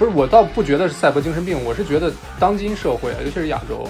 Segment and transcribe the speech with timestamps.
[0.00, 3.86] 不是，我倒不觉得是赛博精神病，我是觉得当今社会啊，尤其是亚洲，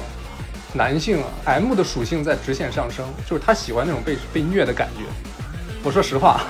[0.74, 5.04] 男性啊，M 的属性在直线上升，就是他喜欢那种被被虐的感觉。
[5.84, 6.40] 我说实话，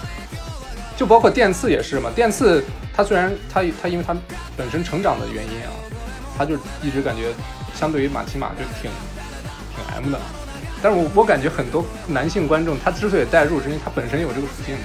[0.98, 2.62] 就包括电刺也是嘛，电刺
[2.94, 4.14] 他虽然他他因为他
[4.54, 5.72] 本身成长的原因啊，
[6.36, 7.32] 他就一直感觉
[7.74, 8.90] 相对于马奇马就挺
[9.74, 10.20] 挺 M 的，
[10.82, 14.76] 但是我我感觉很多男性观众他之所以代入，是因为他本身有这个属性。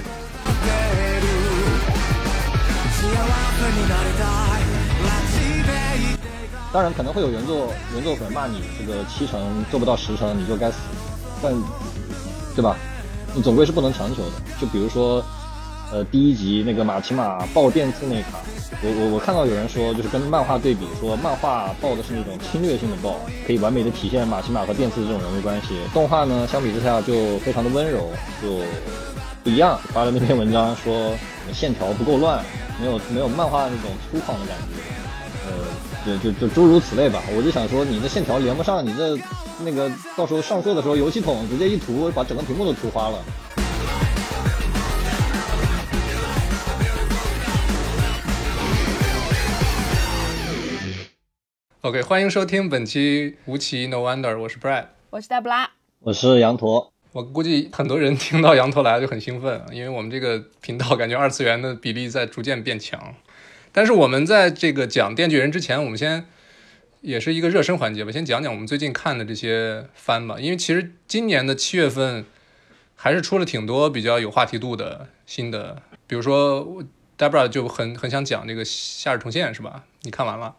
[6.72, 10.78] 当然可能会有原作原作粉骂你这个七成做不到十成你就该死，
[11.40, 11.52] 但
[12.56, 12.76] 对吧？
[13.32, 14.32] 你总归是不能强求的。
[14.60, 15.24] 就比如说，
[15.92, 18.40] 呃，第一集那个马奇马爆电刺那卡，
[18.82, 25.78] 我我我看到有人说就是跟漫画对比，说漫画爆的是那种侵略性的爆，可以完美的体现马奇马和电刺这种人物关系。
[25.92, 28.10] 动画呢相比之下就非常的温柔，
[28.42, 28.58] 就
[29.44, 29.78] 不一样。
[29.92, 31.14] 发的那篇文章说
[31.52, 32.44] 线条不够乱。
[32.80, 34.82] 没有没有漫画那种粗犷的感觉，
[35.46, 37.22] 呃，就就就诸如此类吧。
[37.36, 39.16] 我就想说，你的线条连不上，你这
[39.60, 43.24] 那个到时候上色的时候，油漆桶直接一涂，把整个屏幕都涂花了。
[51.82, 55.70] OK，欢迎收听本期无奇 No Wonder，我是 Brad，我是黛布拉，
[56.00, 56.93] 我是羊驼。
[57.14, 63.14] 我估计很多人听到羊驼来了就很兴奋，因为我们这个频道感觉二次元的比例在逐渐变强。
[63.70, 66.26] 但是我们在这个讲《电锯人》之前，我们先
[67.02, 70.40] 也是一个热身环节吧，先讲讲我们最近看的这些番吧。
[70.40, 72.24] 因为其实今年的七月份
[72.96, 76.82] 还是出了挺多比较有话题度的新的，比如说
[77.16, 79.84] Debra 就很很想讲这个《夏日重现》，是吧？
[80.02, 80.56] 你看完了？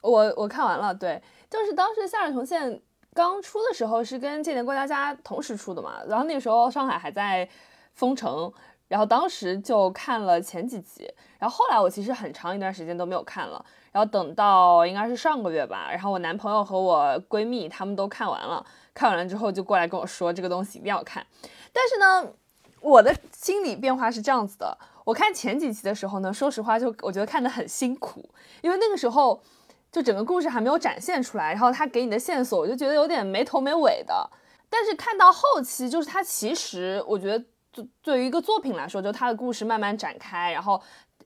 [0.00, 1.20] 我我看完了，对，
[1.50, 2.72] 就是当时《夏日重现》。
[3.18, 7.48] 刚出的时候是跟《间谍过家家》同时出的嘛，然后那个时候上海还在
[7.94, 8.52] 封城，
[8.86, 18.64] 然后当时就看了前几集，然后后来我其实很长一段时间都没有看了，然后等到应该是上个月吧，然后我男朋友和我闺蜜他们都看完了，
[18.94, 21.26] 看完了之后就过来跟我说这个东西一定要看，
[21.72, 22.32] 但是呢，
[22.80, 28.30] 我的心理变化是这样子的，我看前几集的时候呢，说实话就我觉得看得很辛苦，
[28.62, 29.42] 因为那个时候。
[29.90, 34.30] 就整个故事还没有展现出来，然后他给你的线索，我就觉得有点没头没尾的。
[34.68, 40.78] 但是看到后期，就是他其实我觉得，对对于一个作品来说，就他的故事慢慢展开，然后，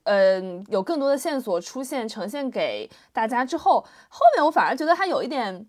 [0.03, 5.67] 嗯，有更多的线索出现呈现给大家之后，后面我反而觉得他有一点，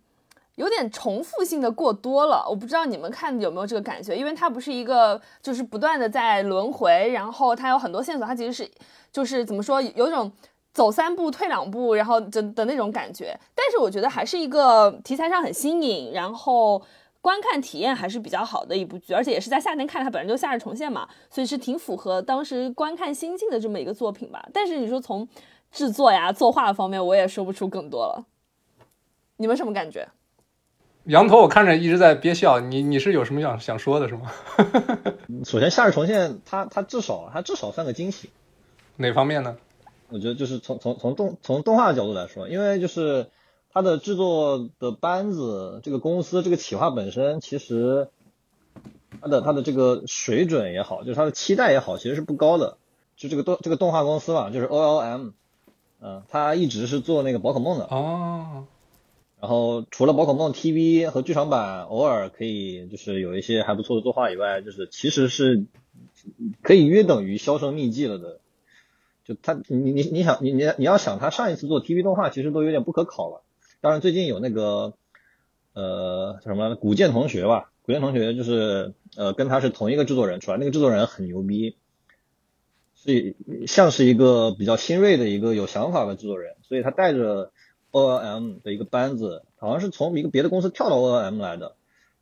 [0.54, 2.46] 有点重复性的过多了。
[2.48, 8.70] 我不知道你们看有没有这个感觉，因为它不是一个就是不断的在轮回，然后它有很多线索，它其实是
[9.10, 10.30] 就是怎么说，有一种。
[10.74, 16.82] 走三步退两步，然后的的那种感觉，但是我觉得还是一个题材上很新颖，然后
[17.20, 24.44] 观看体验还是比较好的一部剧，而且也是在夏天看，它本身就夏日重现嘛，所以是挺符合当时观看心境的这么一个作品吧。
[24.52, 25.26] 但是你说从
[25.70, 28.26] 制作呀、作画方面，我也说不出更多了。
[29.36, 30.08] 你们什么感觉？
[31.04, 34.32] 羊驼，我看着一直在憋笑，你你是有什么想想说的，是吗？
[35.44, 38.30] 首先，夏日重现，它它至少它至少算个惊喜，
[38.96, 39.56] 哪方面呢？
[40.10, 43.28] 我觉得就是从从从动从动画的角度来说，因为就是
[43.72, 48.08] 它的制作的班子，这个公司这个企划本身，其实
[49.20, 52.76] 它的它的这个水准也好，就是它的期待也好，其实是不高的。
[53.16, 55.30] 就这个动这个动画公司嘛，就是 O L M，
[56.00, 58.66] 嗯，它一直是做那个宝可梦的哦。
[59.40, 65.64] 然后除了宝可梦 T V 和剧场版偶尔可以就是有一些还不错的作画以外，就是其实是
[66.62, 68.40] 可以约等于销声匿迹了的。
[69.24, 73.42] 就他，你你你想，你你你要想他上一次做 TV 动画，其实都有点不可考了。
[73.80, 74.92] 当然最近有那个，
[75.72, 81.76] 呃，叫什么古剑同学吧，古剑同学就是呃跟他是同一个制作人出来，那个制作人很牛逼，
[82.94, 83.34] 是
[83.66, 87.50] 像是一个比较新锐的一个有想法的制作人，所以他带着
[87.92, 91.76] OLM 的一个班子，好像是从一个别的公司跳到 OLM 来的，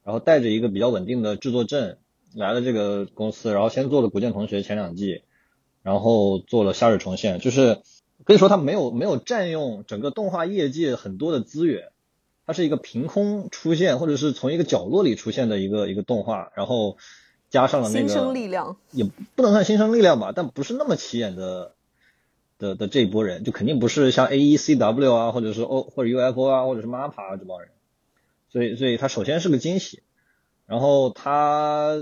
[0.04, 1.96] 然后带着一个比较稳定的制作证
[2.34, 5.22] 来了这个公司，然后先做了古剑同学前两季。
[5.82, 7.80] 然后做了夏日重现，就是
[8.24, 11.90] 可以说他没有没有占用整个动画业界很多的资源，
[12.46, 16.98] 它是一个凭空出现或者是从一个角落里出现的一个一个动画，然后
[17.50, 21.72] 加上了那个新生力量，也不能算新生力量吧，但不是那么起眼的
[22.58, 27.70] 的的这一波人，就肯定不是像 A E C W 啊，或者是 O 或者 U F O 啊，或者是 MAPA 这帮人，
[28.50, 30.02] 所以所以他首先是个惊喜，
[30.66, 31.96] 然后他。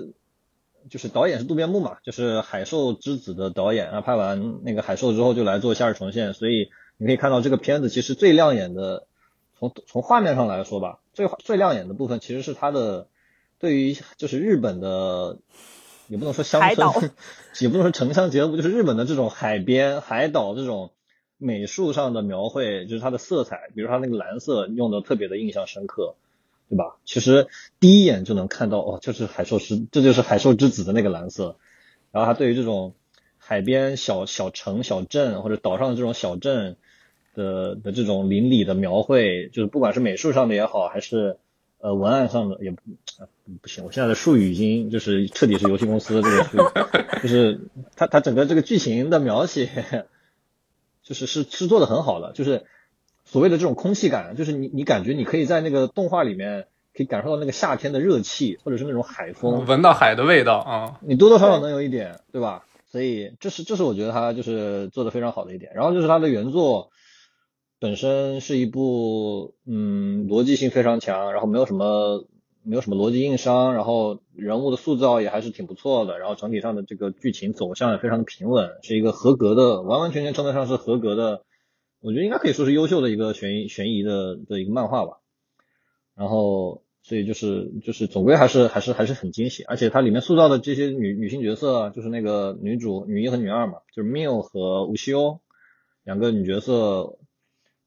[0.89, 9.07] 就是导演是渡边木嘛，就是《海兽之子》的导演啊，拍完那个《海兽》之后就来做《夏日重现》，所以你可以看到这个片子其实最亮眼的，
[9.59, 13.09] 从从画面上来说吧，最最亮眼的部分其实是它的
[13.59, 15.39] 对于就是日本的，
[16.09, 17.11] 也不能说乡村，
[17.61, 20.93] 也不能说城乡结合部，就是日本的这种海边海岛这种
[21.37, 26.15] 美术上的描绘，就是它的色彩，比如它那个蓝色用的特别的印象深刻，
[26.71, 26.97] 对吧？
[27.05, 27.49] 其实
[27.81, 31.57] 第一眼就能看到，哦，就是海兽之，这就是海兽之子的那个蓝色。
[32.13, 32.95] 然后它对于这种
[33.39, 36.77] 海边小小城、小镇或者岛上的这种小镇
[37.35, 41.39] 的的这种邻里的描绘，就是不管是美术上的也好，还是
[41.79, 42.81] 呃文案上的也不
[43.61, 43.85] 不行。
[43.85, 46.63] 我现在的术语已经就是彻底是游戏公司的这个术语，
[47.23, 47.61] 就是
[47.97, 50.07] 它它整个这个剧情的描写，
[51.03, 52.65] 就是是是做的很好的，就是
[53.31, 56.67] 所谓的这种空气感，就是你你感觉你可以在那个动画里面。
[56.93, 60.99] 可以感受到那个夏天的热气，或者是那种海风，闻到海的味道啊！
[61.03, 62.65] 你多多少少能有一点，对吧？
[62.91, 65.71] 所以这是这是我觉得他就是做的非常好的一点。
[65.77, 66.91] 然后就是他的原作
[67.79, 72.27] 本身是一部嗯逻辑性非常强，然后没有什么
[72.65, 81.45] 没有什么逻辑硬伤，然后人物的塑造也还是挺不错的，然后整体上的这个剧情走向也非常的平稳，是一个合格的，完完全全称得上是合格的，
[82.01, 85.19] 我觉得应该可以说是优秀的一个悬疑悬疑的的一个漫画吧。
[86.17, 95.41] 然后，所以就是就是总归还是还是还是很惊喜，而且它里面塑造的这些女女性角色，就是那个女主女一和女二嘛，就是 Miu 和无锡欧
[96.05, 97.19] 两个女角色，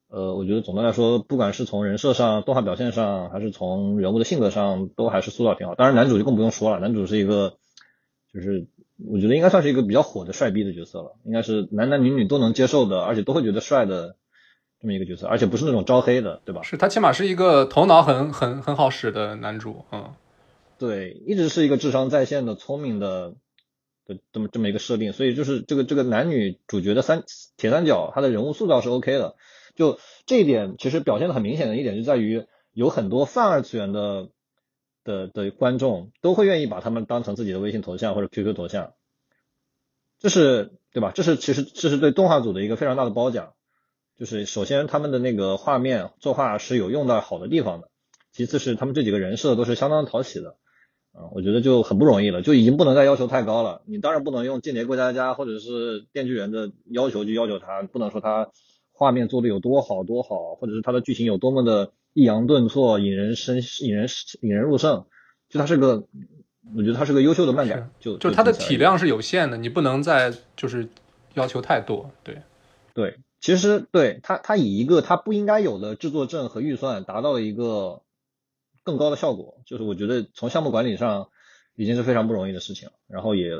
[0.08, 5.76] 呃，我觉得总的来说，不管是从人设上、动画表现上，还是从人物的性格上，都还是塑造挺好。
[5.76, 7.56] 当然男主就更不用说了，男主是一个，
[8.32, 8.66] 就是
[9.06, 14.16] 我觉得应该算是一个比较火的帅逼的角色了，应该是男男女女都能接受的，而且都会觉得帅的。
[14.80, 16.60] 这么一个角色，而且不是那种招黑的，对吧？
[16.60, 20.12] 是他起码是一个头脑很很很好使的男主，嗯，
[20.78, 23.32] 对，一直是一个智商在线的聪明的
[24.06, 27.22] 的这么这么一个设定，所以就是这个这个男女主角的三
[27.56, 29.36] 铁三角，他的人物塑造是 OK 的，
[29.74, 34.28] 就这一点其实表现的很明显的一点就在于，有很多泛二次元的
[35.04, 38.94] 的的观众都会愿意把他们当成自己的微信头像或者 QQ 头像，
[40.18, 41.12] 这是对吧？
[41.14, 43.52] 这是其实这是对动画组的一个非常大的褒奖。
[44.16, 47.88] 就是首先他们的那个画面作画是有用到好的地方的，
[48.30, 50.50] 其次是他们这几个人设都是相当讨喜的，
[51.12, 53.82] 啊，我觉得就很不容易了，就已经不能再要求太高了。
[53.86, 58.50] 你当然不能用间谍过家家或者是电锯人的要求去要求他，不能说他
[58.94, 64.08] 画面做的有多好多好，或者是它的剧情有多么的抑扬顿挫、引人深、引人
[64.40, 65.04] 引人入胜。
[65.50, 66.06] 就它是个，
[66.74, 70.88] 我觉得它是个优秀的漫改，就就它的体量是有限的，你不能再就是
[71.34, 72.38] 要求太多，对
[72.94, 73.18] 对。
[73.40, 78.00] 其实对他，他以一个他不应该有的制作证和预算，达到了一个
[78.84, 79.60] 更高的效果。
[79.66, 81.28] 就是我觉得从项目管理上
[81.76, 83.50] 已经是非常不容易的事情了，然后也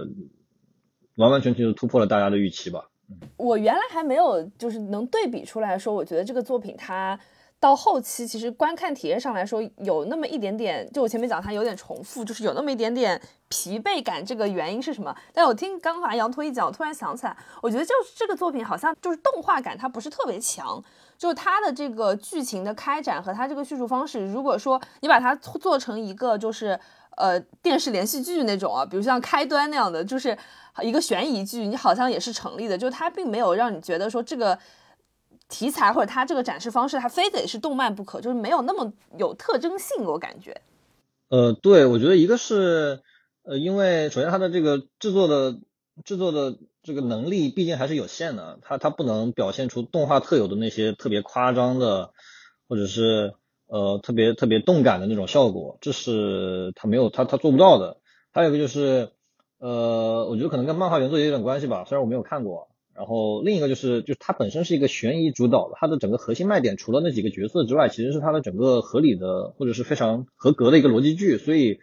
[1.16, 2.88] 完完全全就突破了大家的预期吧。
[3.36, 7.18] 我原来还没有就是能对比出来说，我觉得这个作品它。
[7.60, 13.18] 到后期，其实观看体验上来说，有那么一点点，就我前面讲它有点重复，就是有那么一点点
[13.48, 14.22] 疲惫感。
[14.22, 15.16] 这个原因是什么？
[15.32, 20.82] 但我听刚才杨托一讲，我突然想起来，我觉得就是这个作品好像就是动画感它不是特别强，
[21.16, 26.78] 就是它的这个剧情的开展和它这个叙述方式，如果说你把它做成一个就是
[27.16, 30.36] 呃电视连续剧那种啊，比如像开端那样的，就是
[30.82, 34.58] 一个悬疑剧，你好像也是成立的，就是它并没有让你觉得说这个。
[35.46, 40.02] 题材或者它这个展示方式，它非得是动漫不可，就是没有那么有特征性。
[40.02, 40.58] 我感觉，
[41.28, 43.02] 呃，对，我觉得一个是，
[43.42, 45.58] 呃，因为首先它的这个制作的
[46.02, 52.14] 制作的这个能力毕竟还是有限的，它它不能表现出动画特有的那些特别夸张的，
[52.66, 53.34] 或者是
[53.66, 57.98] 呃特别特别动感的那种效果，这是它没有它它做不到的。
[58.32, 59.10] 还有一个就是，
[59.58, 62.68] 呃，我觉得可能跟漫画原作也有点关系吧，虽然我没有看过。
[62.96, 71.80] 然后另一个就是，就是它本身是一个悬疑主导的，它的整个核心卖点除了那几个角色之外，其实是它的整个合理的或者是非常合格的一个逻辑剧，所以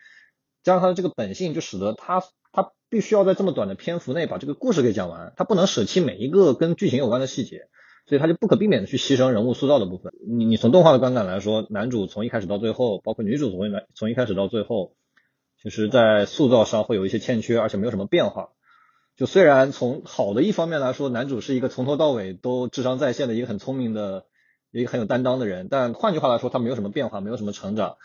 [0.63, 2.23] 加上它的这个本性，就使得它
[2.53, 7.67] 它必须要在这么短的篇幅内把这个故事给讲完，它不能舍弃每一个跟剧情有关的细节，
[8.11, 10.11] 所以他就不可避免的去牺牲人物塑造的部分。
[10.27, 14.95] 你你从动画的观感来说，男主从一开始到最后，包括女主从一从一开始到最后，
[15.63, 18.49] 其实在塑造上会有一些欠缺，而且没有什么变化。
[19.15, 24.25] 就虽然从好的一方面来说，男主是一个从头到尾都智商在线的一个很聪明的
[24.71, 27.95] 一个很有担当的人，但换句话来说，他没有什么变化，没有什么成长，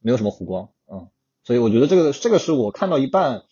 [0.00, 1.10] 没有什么弧光，嗯，
[1.42, 3.42] 所以我觉得这个这个是我看到一半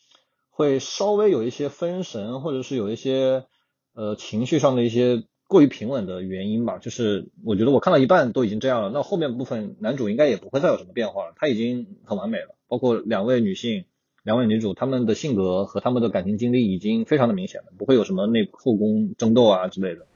[0.48, 3.44] 会稍微有一些分神，或者是有一些
[3.92, 6.78] 呃情绪上的一些过于平稳的原因吧。
[6.78, 13.84] 就是我觉得我看到一半都已经这样了，那后面部分男主应该也不会再有什么变化了，他已经很完美了，包括两位女性。
[14.24, 20.06] 两位女主，她们的性格和她们的感情经历已经非常的明显了，不会有什么内后宫争斗啊之类的，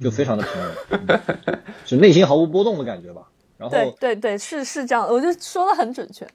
[0.00, 1.20] 就非常的平稳，
[1.86, 3.30] 就内心毫无波动的感觉吧。
[3.56, 6.26] 然后对对对，是是这样，我就说的很准确。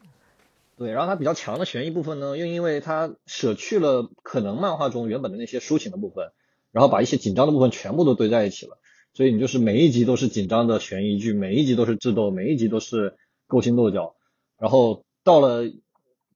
[0.77, 6.31] 对，然后它比较强的悬疑部分呢，又因为它舍去了可能漫画中原本的那些抒情的部分，
[6.71, 8.77] 然后把一些紧张的部分全部都堆在一起了，
[9.13, 13.15] 所以你就是每一集都是紧张的悬疑剧，每一集都是智斗，每一集都是
[13.47, 14.15] 勾心斗角，
[14.57, 15.69] 然后到了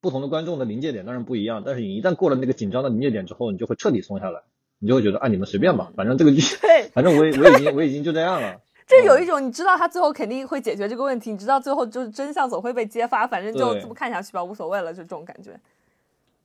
[0.01, 4.41] 不同的观众的临界点当然不一样，但是你一旦过了那个紧张的临界点之后，你就会彻底松下来，
[4.79, 6.41] 你就会觉得啊你们随便吧，反正这个剧，
[6.93, 8.61] 反正我也我已经我已经就这样了。
[8.87, 15.59] 就有一种你知道他最后肯定会解决这个问题，你知道最后就是真相总会被揭发，反正就这么看下去吧，无所谓了，就这种感觉。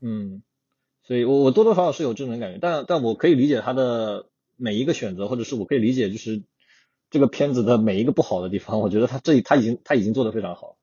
[0.00, 0.40] 嗯，
[1.11, 4.26] 所以我我多多少少是有这种感觉，但但我可以理解他的
[4.57, 6.45] 每一个选择，或者是我可以理解就是
[7.11, 10.76] 这个片子的每一个不好的地方，我觉得他这他已经他已经做得非常好。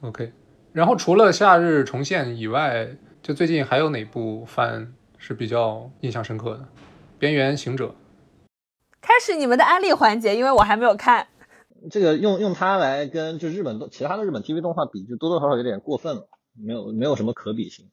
[0.00, 0.32] OK，
[0.72, 6.60] 然后除了《夏日重现》以外，就最近还有哪部番是比较印象深刻的？
[7.18, 7.88] 《边缘行者》
[9.02, 11.28] 开始你们的安利环节，因为我还没有看。
[11.90, 16.26] 这个用用它来跟就日本动其他的日本 TV 动画比，就多多少少有点过分了，
[16.58, 17.90] 没有没有什么可比性。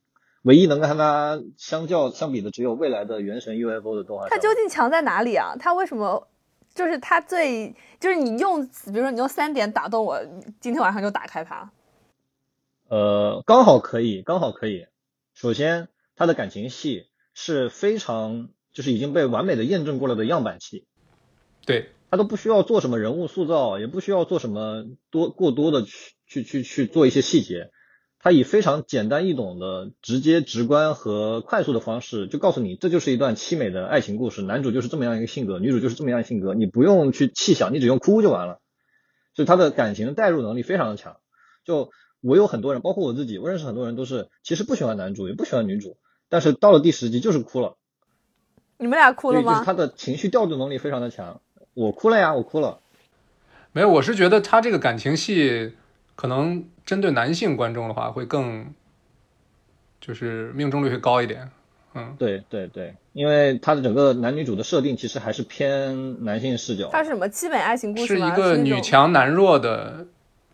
[0.50, 4.40] 唯一能跟它相较相比的，只有未来的《原神 UFO》的动画它。
[4.40, 5.56] 究竟强在哪里啊？
[5.60, 6.28] 它为什么
[6.74, 10.20] 就是它最就是你用，比如说你用三点打动我，
[10.60, 11.72] 今天晚上就打开它。
[12.88, 14.88] 呃，刚好可以，刚好可以。
[15.36, 20.88] 首先，它的感情戏是非常，就是已经被完美的验证过了的样板戏，
[21.64, 27.70] 对，他都不需要做什么人物塑造，也不需要做什么多过多的去去去去做一些细节，
[28.22, 38.60] 他以非常简单易懂的、直接直观和快速的方式，就告诉你这就是一段凄美的爱情故事，男主就是这么样一个性格，女主就是这么样性格，你不用去细想，你只用哭就完了。
[39.34, 41.16] 所以他的感情的代入能力非常的强。
[41.64, 45.96] 就我有很多人，包括我自己，我认识很多人都是其实不喜欢男主，也不喜欢女主，
[46.28, 47.78] 但是到了第十集就是哭了，
[48.78, 49.54] 你们俩哭了吗？
[49.54, 51.40] 就是他的情绪调度能力非常的强。
[51.74, 52.80] 我哭了呀，我哭了。
[53.72, 55.74] 没有，我是觉得他这个感情戏
[56.20, 58.74] 可能针对男性观众的话会更，
[60.02, 61.50] 就是命中率会高一点。
[61.94, 66.90] 嗯，对对对，因为它的整个男女主的设定其实还是偏男性视角。
[66.92, 68.08] 它是什么基本爱情故事？
[68.08, 70.08] 是一个女强男弱的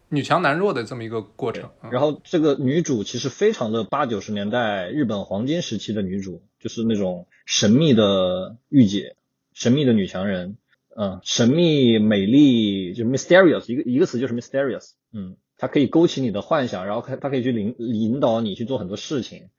[0.10, 1.72] 女强男弱的这么一个过程。
[1.82, 9.16] 嗯然后这个女主其实非常的八九十年代日本黄金时期的女主，就是那种神秘的御姐，
[9.54, 10.58] 神秘的女强人，
[10.96, 19.50] 嗯，神秘美丽就是 mysterious，一个一个词就是 mysterious，嗯，她可以勾起你的幻想，然后它它可以去领引导你去做很多事情，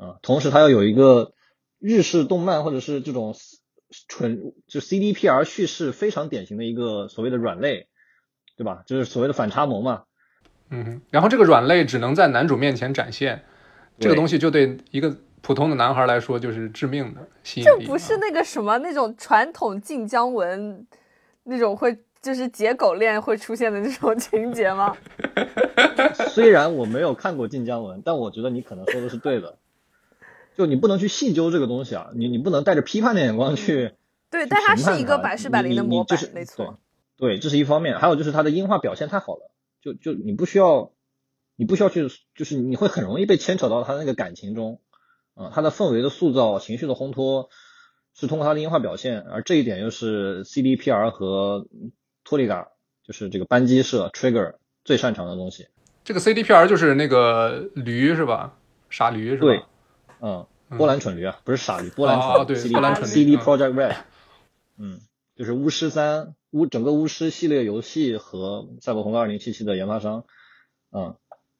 [0.00, 1.32] 嗯，同时它要有一个
[1.78, 3.34] 日式动漫或者是这种
[4.08, 7.88] 纯就 CDPR 叙事非常典型的一个所谓的软肋，
[8.56, 8.82] 对吧？
[8.86, 10.04] 就是所谓的反差萌嘛。
[10.70, 13.44] 嗯哼，然后这个软肋只能在男主面前展现，
[13.98, 17.70] 这个东西就对一个普通的男孩来说就是致命的吸引力。
[17.70, 20.86] 这不是那个什么那种传统晋江文
[21.44, 24.96] 那种会就是解狗链会出现的这种情节吗？
[26.30, 29.58] 虽然我没有看过晋江文，但我觉得你可能说的是对的。
[30.56, 33.92] 就你不能去细究这个东西啊，你你不能带着批判的眼光去。
[34.30, 36.78] 对，但它是一个百试百灵的模板没错。
[37.16, 37.36] 对。
[37.36, 40.92] 对，这是一方面，还有就是它的音画表现太好了，就就你不需要，
[41.56, 44.80] 你不需要去，就是你会很容易被牵扯到他那个感情中，
[45.34, 47.48] 啊、他的氛围的塑造、情绪的烘托
[48.14, 51.66] 是通过他的音画表现，而这一点又是 CDPR 和
[52.28, 52.68] 托里嘎，
[53.06, 55.68] 就是这个扳机社 Trigger 最擅长的东西。
[56.04, 58.58] 这个 CDPR 就是那个驴是吧？
[58.90, 59.40] 傻驴是吧？
[59.40, 59.62] 对
[60.20, 63.96] 嗯，波兰蠢驴啊，不是傻驴，波兰蠢驴、哦对 CD 波兰蠢驴 CD 嗯 Project Red，
[64.76, 65.00] 嗯，
[65.36, 70.26] 就是巫师三巫整个巫师系列游戏和赛博朋克二零七七的研发商，
[70.92, 71.16] 嗯，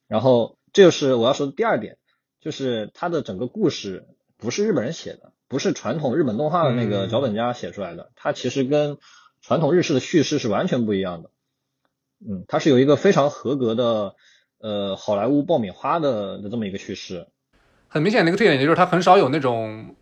[0.07, 1.97] 然后这就是我要说的第二点，
[2.41, 4.05] 就是它的整个故事
[4.37, 8.99] 不是日本人写的，不是传统日本动画的那个嗯脚本家写出来的，它其实跟
[9.41, 11.29] 传统日式的叙事是完全不一样的，
[12.27, 14.15] 嗯，它是有一个非常合格的
[14.59, 17.27] 呃好莱坞爆米花的的这么一个叙事。
[17.87, 19.95] 很明显的一个特点就是它很少有那种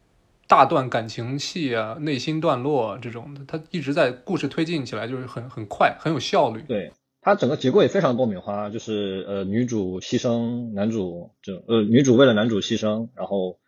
[0.48, 6.62] 大段感情戏啊、内心段落这种的，它一直在故事推进起来就是很很快，很有效率。
[6.67, 6.91] 对，
[7.22, 13.60] 它整个结构也非常爆米花，就是呃女主牺牲男主这种呃女主为了男主牺牲，然后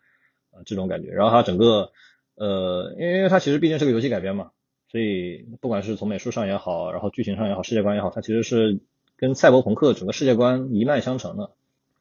[0.52, 1.92] 呃这种感觉，然后它整个
[2.34, 4.50] 呃因为因为它其实毕竟是个游戏改编嘛，
[4.90, 8.80] 所以不管是从美术上也好，然后剧情上也好，世界观也好，它其实是
[9.16, 11.50] 跟赛博朋克整个世界观一脉相承的。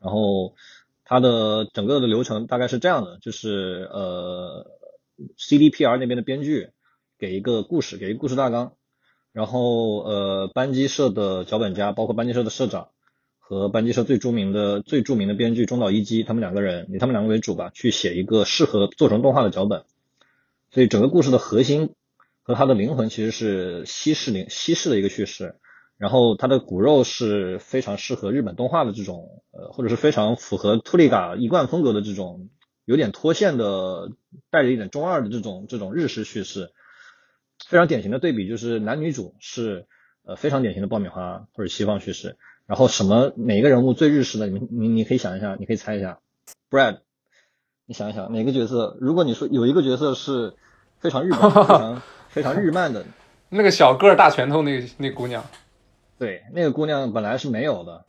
[0.02, 0.56] 然后
[1.04, 4.72] 它的整个的流程大概是这样的，就是呃
[5.38, 6.70] CDPR 那边的编剧
[7.18, 8.74] 给一个故事，给一个故事大纲。
[9.32, 12.90] 然后呃，班机社的脚本家，包括班机社的社长
[13.38, 19.84] 和班机社最著名的最著名的编剧中岛一基，他们两个人以他们两个为主吧，去写一个适合做成动画的脚本。
[20.72, 21.94] 所以整个故事的核心
[22.50, 25.54] 和它的灵魂其实是西式灵西式的一个叙事，
[26.00, 32.50] 然后它的骨肉是非常适合日本动画的这种呃，或者是非常符合托利嘎一贯风格的这种
[32.86, 34.10] 有点脱线的
[34.50, 36.72] 带着一点中二的这种这种日式叙事。
[37.68, 39.86] 非常典型的对比就是男女主是
[40.26, 44.48] 呃非常典型的爆米花或者西方叙事，然后什么哪个人物最日式的？
[44.48, 46.20] 你你你可以想一下，你可以猜一下
[46.72, 47.02] ，Brad，
[47.86, 48.98] 你想一想哪个角色？
[49.00, 50.56] 如果你说有一个角色是
[50.98, 53.06] 非常日本、非常非常日漫的，
[53.50, 55.44] 那个小个儿大拳头那那姑娘，
[56.18, 58.06] 对，那个姑娘本来是没有的，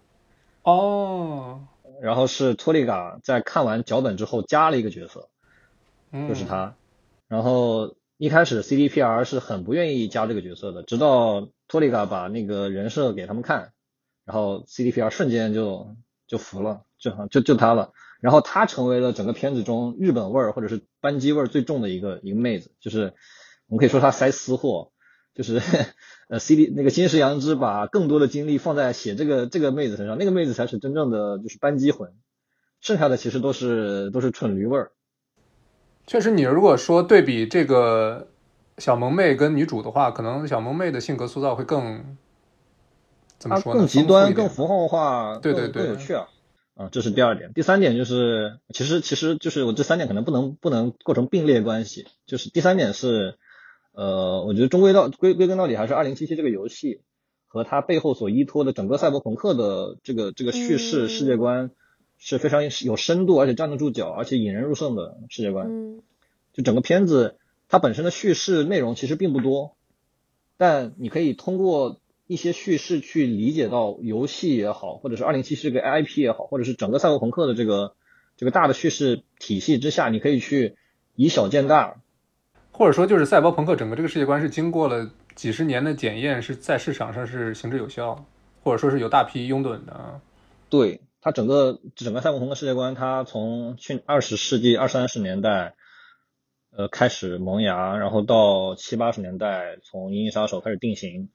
[0.62, 1.62] 哦，
[2.00, 5.28] 然后是托利嘎在看完脚本之后加了一个角色，
[6.12, 6.28] 嗯。
[6.28, 6.74] 就是他，
[7.26, 7.96] 然后。
[8.22, 13.72] 一开始 CDPR 是很不愿意加这个角色的，直到托利嘎把那个人设给他们看，
[14.26, 15.96] 然后 CDPR 瞬间就
[16.26, 17.94] 就服了，就就就他了。
[18.20, 23.14] 然后他成为了整个片子中日本味儿或者是班机味儿最重的一个一个妹子，就是
[23.70, 24.90] 我们可以说他塞私货，
[25.34, 25.62] 就是
[26.28, 32.12] 呃 CD 那个金石阳之把更多的精力放在写这个这个妹子身上，那个妹子才是真正的就是班机魂，
[32.80, 34.90] 剩下的其实都是都是蠢驴味儿。
[36.06, 38.28] 确实，你如果说对比这个
[38.78, 42.16] 小萌妹跟女主的话，可能小萌妹的性格塑造会更
[43.38, 43.78] 怎么说呢？
[43.78, 46.26] 更极端、更符号化，对对对，更有趣啊！
[46.74, 47.52] 啊，这是第二点。
[47.52, 52.08] 第三点就是，其实其实就是我这三点可能不能不能构成并列关系。
[52.26, 53.38] 就是第三点是，
[53.92, 57.00] 呃，我觉得终归到归归根到底还是二零七七这个游戏
[57.46, 61.70] 和它背后所依托的整个赛博朋克的这个这个叙事世界观。
[62.22, 65.68] 是非常有深度，而且站得住脚，而且引人入胜的世界观。
[65.70, 66.02] 嗯，
[66.52, 69.74] 就整个片子，它本身的叙事内容其实并不多，
[70.58, 77.94] 但你可以通过一些叙事去理解到游戏也好，或者是二零七七这个 IP 也好，或者是整个赛博朋克的这个
[78.36, 80.76] 这个大的叙事体系之下，你可以去
[81.14, 82.02] 以小见大，
[82.80, 88.24] 或者说就是赛博朋克整个这个世界观是经过了几十年的检验，是在市场上是行之有效，
[88.64, 90.18] 或者说是有大批拥趸的。
[90.70, 91.02] 对。
[91.20, 95.74] 它整个整个赛博朋克世界观，它从去二十世纪二三十年代，
[96.74, 101.28] 呃开始萌芽，然后到七八十年代，从银翼杀手开始定型，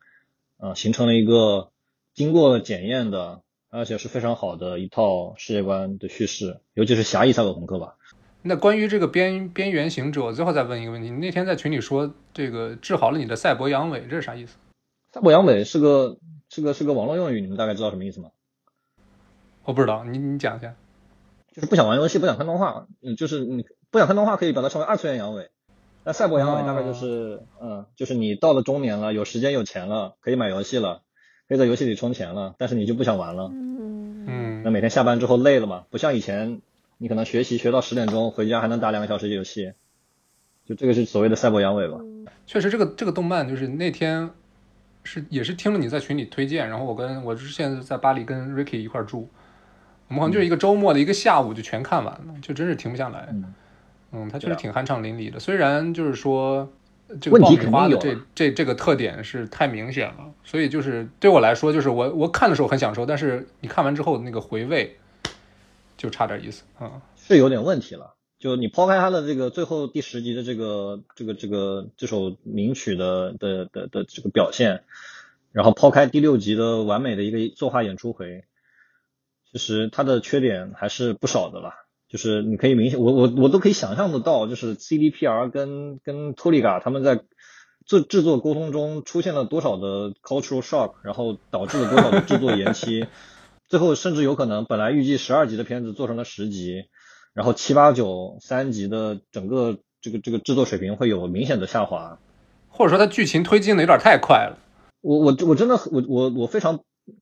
[0.58, 1.70] 呃，形成了一个
[2.16, 7.98] 经过检验的，而且是非常好的一套世界观的叙事，尤其是狭义赛博朋克吧。
[8.48, 14.58] 那关于这个边边缘行者，我最后再问一个问题：你那天在群里说这个治好了你的赛博阳痿，这是啥意思？
[15.12, 16.18] 赛博阳痿是个
[16.50, 18.30] 是个是个网络用语，你们大概知道什么意思吗？
[19.64, 20.76] 我不知道，你你讲一下，
[21.52, 25.48] 就是不想玩游戏，不想看动画，嗯，就是你不想看动画可以把它称为二次元阳痿，
[26.04, 31.02] 那赛博阳痿大概就是，嗯，就是你到了中年了，有时间有钱了，可以买游戏了，
[31.48, 34.26] 可以在游戏里充钱了，但是你就不想玩了，嗯。
[34.28, 36.62] 嗯，那每天下班之后累了嘛，不像以前，
[36.98, 39.74] 你可能学习学到十点钟，回家还能打两个小时游戏，
[40.66, 42.00] 就这个是所谓的赛博阳痿吧。
[42.46, 44.30] 确实，这个这个动漫就是那天
[45.04, 49.28] 是也是听了你在群里推荐，然后我跟我是现在在巴黎跟 Ricky 一块住。
[50.08, 53.34] 我们好像就是一个周末的一个下午就全看完了，就真是停不下来。
[54.12, 55.40] 嗯，它确实挺酣畅淋漓的。
[55.40, 56.72] 虽然就是说
[57.20, 64.96] 这个爆米花的这这这个特点是太明显了，所以就是对我来说，就是我我看的时候很享受，但是你看完之后那个回味
[65.98, 68.16] 就差点意思啊，是有点问题了。
[68.38, 74.84] 就你抛开它的这个最后第十集的这个这个这个这首名曲的的的的这个表现，
[75.52, 78.44] 然后抛开第六集的完美的一个作画演出回。
[79.52, 81.76] 其实它的缺点还是不少的啦，
[82.10, 87.24] 就是你可以明显，我我我都可以想象得到，就是 CDPR 跟跟托利嘎他们在
[87.86, 93.08] 制制作沟通中出现了多少的 cultural shock，然后导致了多少的制作延期，
[93.76, 96.86] 最后甚至有可能本来预计十二集的片子做成了十集，
[97.34, 102.18] 然后七八九三集的整个这个这个制作水平会有明显的下滑，
[102.70, 104.58] 或者说它剧情推进的有点太快了，
[105.02, 106.80] 我我我真的我我我非常。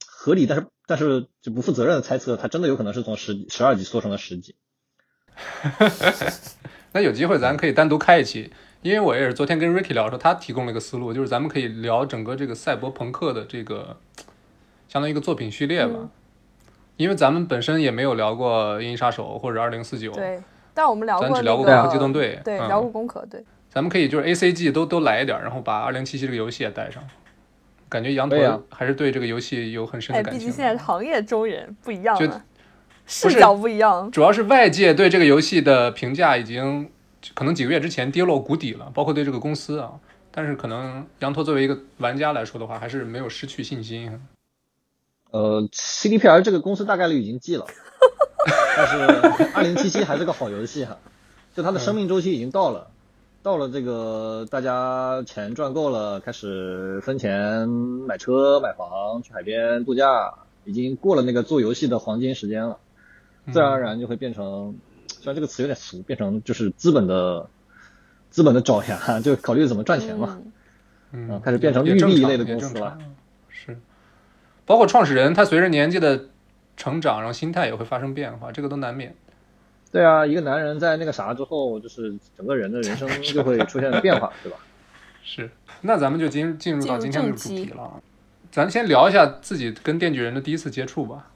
[0.07, 4.55] 合理，但是但是就不负责任的猜测，它真的有可能是从十十二集缩成了十集。
[6.93, 8.49] 那有机会咱可以单独开一期，
[8.81, 13.97] 因为我也是昨天跟 Ricky 聊的时候，他提供了一个思路，就是咱们可以聊整个这个赛博朋克的这个
[14.87, 16.09] 相当于一个作品序列吧。
[16.97, 20.41] 因为咱们本身也没有聊过《银翼杀手》或者《二零四九》，对，
[20.73, 23.43] 但我们聊过咱只聊过《攻壳机动队》，对，聊过《攻壳》，对。
[23.69, 27.03] 咱们可以就是 A C G 都都来一点，然后把二零七七这个游戏也带上。
[27.89, 30.39] 感觉羊驼还是对这个游戏有很深的感情。
[30.39, 32.43] 毕竟现在行业中人不一样了，
[33.07, 34.09] 视角不一样。
[34.11, 36.89] 主要是外界对这个游戏的评价已经
[37.33, 39.91] 可能几个月之前跌落谷底了，包括对这个公司啊。
[40.31, 44.19] 但是可能羊驼作为一个玩家来说的话，还是没有失去信心。
[45.33, 47.65] 呃，CDPR 这个公司大概率已经记了，
[48.77, 50.99] 但是二零七七还是个好游戏哈，
[51.55, 52.87] 就它的生命周期已经到了。
[53.41, 62.77] 到了这个大家钱赚够了，开始分钱买车买房去海边度假，已经过了那个做游戏的黄金时间了，
[63.51, 64.75] 自然而然就会变成，
[65.07, 67.47] 虽然这个词有点俗，变成就是资本的
[68.29, 70.37] 资本的爪牙，就考虑怎么赚钱嘛。
[71.11, 72.97] 嗯嗯，开始变成也育碧一类的公司了
[74.65, 76.25] 包括创始人，他随着年纪的
[76.77, 79.15] 成长，然后心态也会发生变化，这个都难免。
[79.91, 84.57] 对啊，一个男人在那个啥之后，就是整个人的人生就会出现变化， 对吧？
[85.23, 85.49] 是，
[85.81, 87.91] 那咱们就进进入到今天的主题题了啊。
[88.51, 91.27] 咱先聊一下自己跟电锯人的第一次接触吧，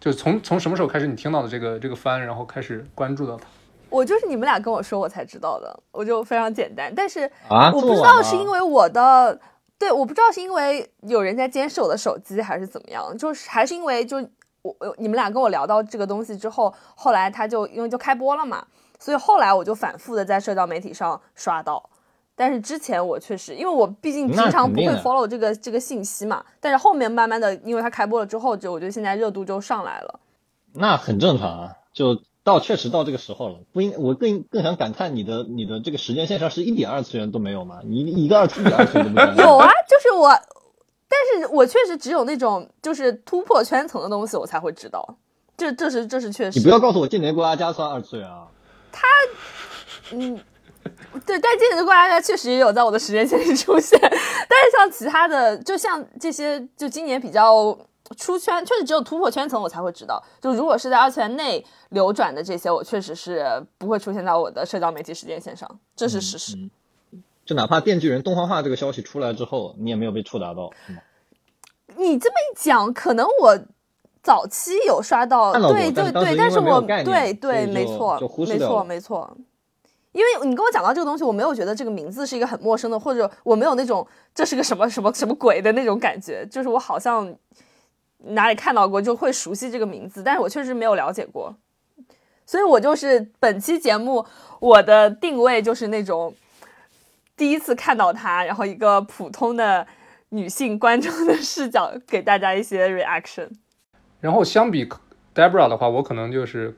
[0.00, 3.44] 就从从什么时候开始你听到的这个这个番，然后开始关注到他。
[3.90, 6.92] 我就是你们俩跟我说我才知道的，我就非常简单。
[6.94, 9.38] 但是啊，我不知道是因为我的，
[9.78, 14.18] 对，我不知道是因为有人在监视我的手机，还是怎么样，就是还是因为就
[14.62, 18.66] 我我你们俩跟我聊到这个东西之后，后来他就因为就开播了嘛，
[18.98, 21.90] 所以后来我就反复的在社交媒体上刷到。
[22.36, 30.20] 但是之前我确实，因为我毕竟平常不会 follow 这个这个信息嘛，但是后面慢慢的，因为它开播了之后，就我觉得现在热度就上来了。
[30.72, 37.80] 那很正常啊，就到确实到这个时候了，不应我更更想感叹你的你的这个时间线上是一点二次元都没有吗？
[37.84, 40.28] 你一个二一点二次元都没有 有啊，就是我，
[41.08, 45.16] 但是我确实只有那种就是突破圈层的东西我才会知道，
[45.56, 46.58] 这这是这是确实。
[46.58, 48.46] 你不要告诉我间谍过家家算二次元啊！
[48.92, 49.06] 他
[50.12, 50.38] 嗯，
[51.24, 57.76] 对，但这个过家家确实也有在我的时间线里出现， 但是像其他的，就像这些，就今年比较
[58.16, 60.22] 出圈，确实只有突破圈层我才会知道。
[60.40, 63.46] 就如果是在二次元内流转的这些，我确实是
[63.78, 66.56] 不会出现在我的社交媒体时间线上，这是事实。
[67.44, 70.98] 就哪怕电锯人动画化这个消息出来之后，你也没有被触达到，是吗？
[71.96, 73.58] 你这么一讲，可能我
[74.22, 79.36] 早期有刷到，到对对对，但是我对对没错没错没错，
[80.12, 87.32] 因为你跟我讲到这个东西，我没有觉得这个名字是一个很陌生的，或者我没有那种这是个什么什么什么鬼的那种感觉，就是我好像
[88.18, 91.54] 哪里看到过，就会熟悉这个名字，但是我确实没有了解过，
[92.46, 94.24] 所以我就是本期节目
[94.60, 96.34] 我的定位就是那种
[97.36, 99.86] 第一次看到它，然后一个普通的
[100.30, 103.48] 女性观众的视角给大家一些 reaction。
[104.20, 104.88] 然后相比
[105.34, 106.74] Debra 的话，我可能就是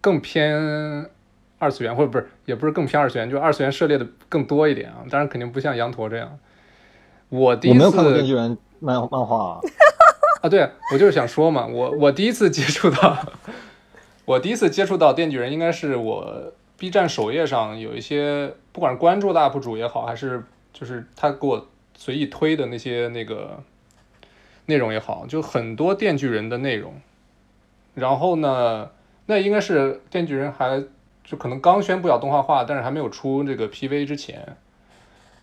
[0.00, 1.10] 更偏
[1.58, 4.98] 二次元，或者不是，也不是更偏二次元，就二次元涉猎的更多一点啊。
[5.10, 6.38] 当然肯定不像羊驼这样。
[7.30, 9.60] 我第一次我没有看过电锯人漫漫画啊，
[10.44, 13.16] 啊，对我就是想说嘛，我我第一次接触到，
[14.26, 23.62] 我第一次接触到电锯人，应该是我 B 站首页上有一些，不管是关注的 UP 主也好，还是就是他给我随意推的那些那个
[24.66, 26.92] 内容也好，就很多电锯人的内容。
[27.94, 28.90] 然后呢，
[29.24, 30.84] 那应该是电锯人还
[31.24, 34.58] 就可能刚宣布要动画化，但是还没有出这个 PV 之前。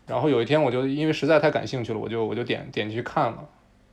[0.05, 3.49] 然后有一天，我就因为实在太感兴趣了，我就我就点点进去看了。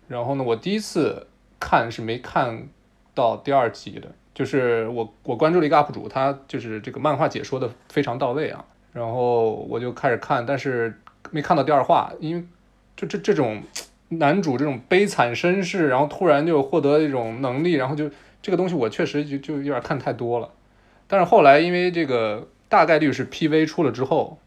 [0.09, 1.27] 然后呢，我第一次
[1.61, 2.67] 看是没看
[3.15, 8.65] 到第二集的，就是我我关注了一个 UP 主，他就是这个漫画解说的非常到位啊。
[8.95, 10.99] 然后我就开始看，但是
[11.31, 12.45] 没看到第二话，因为
[12.97, 13.63] 就这这种
[14.09, 20.51] 男主这种悲惨身世，然后突然就获得一种能力，然后就这个东西我确实就就有点看太多了。
[21.07, 24.39] 但是后来因为这个大概率是 PV 出了之后，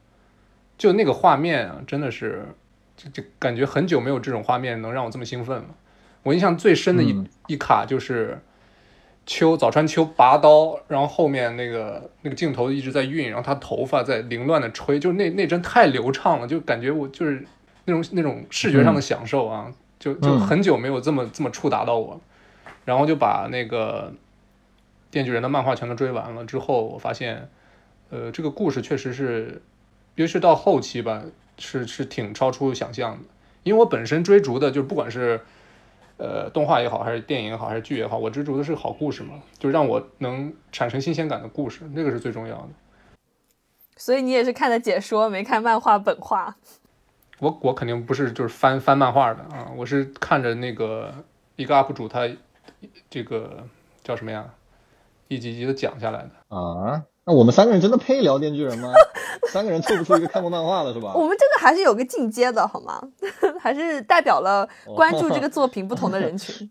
[0.78, 2.48] 就那个画面啊，真的是。
[3.02, 5.66] 就就感觉很久没有这种画面能让我这么兴奋了。
[6.24, 8.40] 我印象最深的一、嗯一卡就是
[9.26, 17.44] 秋早川秋拔刀，然后后面那个那个镜头一直在运，然后他头发在凌乱的吹，就那那帧太流畅了，就感觉我就是
[17.86, 22.22] 那种那种视觉上的享受啊，就就嗯很久没有这么这么触达到我了。
[22.84, 24.12] 然后就把那个
[25.12, 27.48] 电锯人的漫画全都追完了之后，我发现，
[28.10, 29.62] 呃，这个故事确实是，
[30.16, 31.22] 尤其是到后期吧，
[31.62, 33.24] 是是挺超出想象的。
[33.64, 35.40] 因为我本身追逐的就是不管是
[36.18, 42.70] 呃动画也好，还是电影也好，还是剧也好，我追逐的是好故事嘛，就让我能产生新鲜感的故事，那个是最重要的。
[43.96, 46.56] 所以你也是看的解说，没看漫画本画。
[47.38, 51.14] 我我肯定不是就是翻翻漫画的啊，我是看着那个
[51.56, 52.28] 一个 UP 主他
[53.10, 53.64] 这个
[54.04, 54.46] 叫什么呀，
[55.28, 56.56] 一集一集的讲下来的。
[56.56, 58.92] 啊，那我们三个人真的配聊电锯人吗？
[59.48, 61.14] 三个人凑不出一个看过漫画的是吧？
[61.16, 63.02] 我们这个还是有个进阶的好吗？
[63.58, 66.70] 还是代表了关注这个作品不同的人群。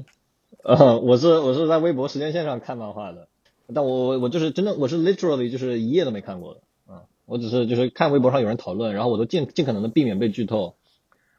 [0.64, 3.28] 呃，我是我是在微博时间线上看漫画的，
[3.74, 6.60] 但我我就是真的我是 literally 就是一页都没看过的
[6.92, 10.74] 啊、我只是就是看微博上有人讨论，然后我都尽尽可能的避免被剧透，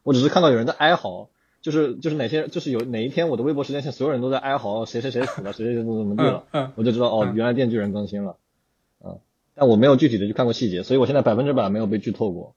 [0.02, 1.30] 我只是看到有人在哀嚎，
[1.62, 8.38] 就是就是哪些就是有哪一天我的微博时间线所有人都在哀嚎谁谁谁死了，谁谁谁怎么怎么地了，嗯嗯我就知道哦嗯原来电锯人更新了，
[9.04, 9.20] 嗯，
[9.56, 12.56] 但我没有具体的去看过细节，所以我现在百分之百没有被剧透过。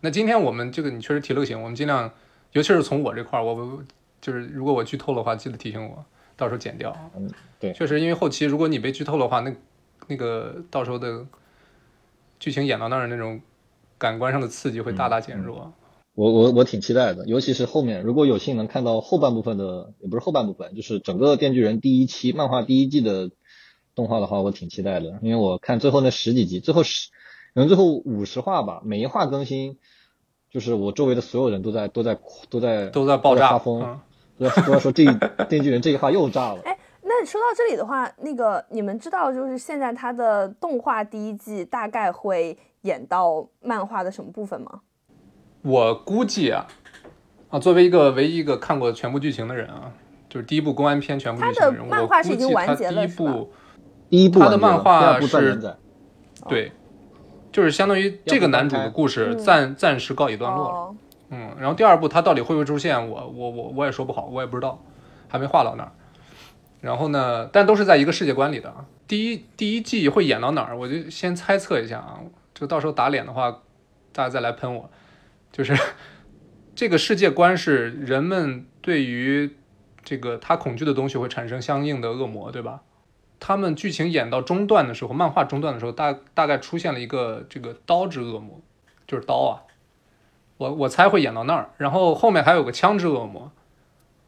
[0.00, 2.12] 那今天我们这个你确实提了个醒，我们尽量，
[2.52, 3.84] 尤其是从我这块儿，我我
[4.20, 6.04] 就是如果我剧透的话，记得提醒我，
[6.36, 6.94] 到时候剪掉。
[7.16, 9.54] 嗯，对确实因为后期如果你被剧透的话，那
[10.08, 11.26] 那个到时候的
[12.38, 13.40] 剧情演到那儿那种
[13.98, 15.72] 感官上的刺激会大大减弱。
[16.14, 23.30] 我我我挺期待的，尤其是后面如果有幸能看到后半部分的，也不是后半部分，就是整个《电锯人》第一期漫画第一季的
[23.96, 27.10] 动画的话，我挺期待的，因为我看最后那十几集，最后十，
[27.54, 29.78] 可能最后五十话吧，每一话更新，
[30.50, 32.18] 就是我周围的所有人都在都在
[32.50, 33.98] 都在都在爆炸发疯，
[34.38, 35.04] 都在都在说这
[35.48, 36.60] 《电锯人》这一话又炸了。
[36.64, 44.82] 哎，那说到这里的话，那个你们知道就是现在它的动画第一季大概会演到漫画的什么部分吗？
[45.62, 46.66] 我估计啊，
[47.48, 49.90] 啊，作为一个唯一一个看过全部剧情的人啊，
[50.28, 53.50] 就是第一部公安片全部剧情的人，漫画是已经完结了，第一部，
[54.08, 55.60] 第一部他的漫画是，
[56.48, 56.72] 对，
[57.50, 60.94] 就是相当于这个男主的故事暂暂时告一段落了，
[61.30, 64.82] 嗯，然后第二部他到底会不会出现，我我我我也说不好，我也不知道，
[65.28, 65.92] 还没画到那儿。
[66.80, 68.72] 然后呢，但都是在一个世界观里的。
[69.08, 72.20] 第一第一季会演到哪儿，我就先猜测一下啊，
[72.54, 73.50] 就到时候打脸的话，
[74.12, 74.88] 大家再来喷我。
[75.50, 75.76] 就是
[76.76, 79.56] 这个世界观是人们对于
[80.04, 82.82] 这个他恐惧的东西会产生相应的恶魔，对吧？
[83.38, 88.60] 他们剧情演到中段的时候，漫画中段的时候，大大概出现了一个这个刀之恶魔，
[89.06, 89.62] 就是刀啊。
[90.58, 93.50] 我我猜会演到那儿，然后后面还有个枪之恶魔，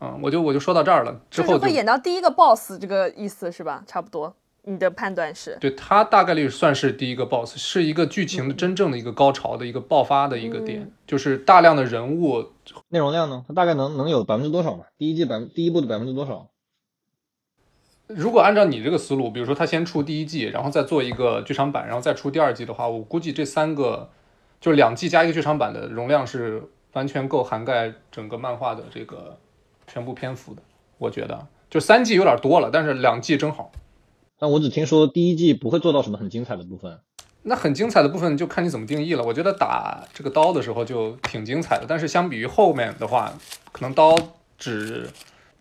[0.01, 1.21] 嗯，我就我就说到这儿了。
[1.31, 3.83] 之后会演到第一个 boss 这个意思是吧？
[3.87, 4.35] 差不多。
[4.65, 12.45] 你的判断是对，他大概率算是第一个 boss，是一个剧情的真正的一个高潮的一个爆发的一个点，就是大量的人物
[12.91, 14.85] 内容量呢，它大概能能有百分之多少嘛？
[14.99, 16.49] 第一季百第一部的百分之多少？
[18.09, 24.09] 如果按照你这个思路，比如说他先出第一季，然后再做一个剧场版，然后再出第二季的话，我估计这三个
[24.61, 26.63] 就是两季加一个剧场版的容量是
[26.95, 29.39] 完全够涵盖整个漫画的这个
[29.87, 30.63] 全部篇幅的。
[30.97, 33.71] 我觉得就三季有点多了，但是两季正好。
[34.39, 36.99] 但我只听说第一季不会做到什么很精彩的部分，
[37.43, 39.23] 那很精彩的部分就看你怎么定义了。
[39.23, 43.33] 我觉得打这个刀的时候就挺精彩的，但是相比于后面的话，
[43.71, 44.17] 可能刀
[44.57, 45.11] 只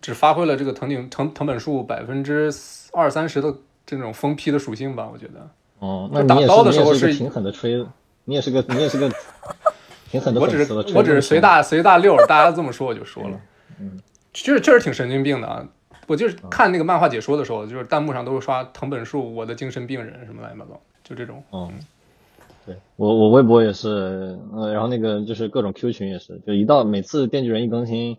[0.08, 2.50] 只发挥了这个藤井藤藤本树百分之
[2.94, 3.54] 二三十的
[3.86, 5.10] 这种疯批的属性吧。
[5.12, 7.86] 我觉得，哦，那打刀的时候是挺狠的吹，
[8.24, 9.12] 你也是个你也是个
[10.10, 13.38] 挺狠的我只是我只是随大随大溜，大家这么说我就说了，
[13.82, 14.00] 嗯，
[14.32, 15.68] 确实确实挺神经病的啊。
[16.08, 21.44] 我就是看那个漫画解说的时候，就是弹幕上都是刷藤本树，我的精神病人什么乱七八糟，就这种。
[21.52, 21.70] 嗯，
[22.66, 28.18] 对我我微博也是，呃，然后那个就是各种 Q 群也是，就一到每次电锯人一更新，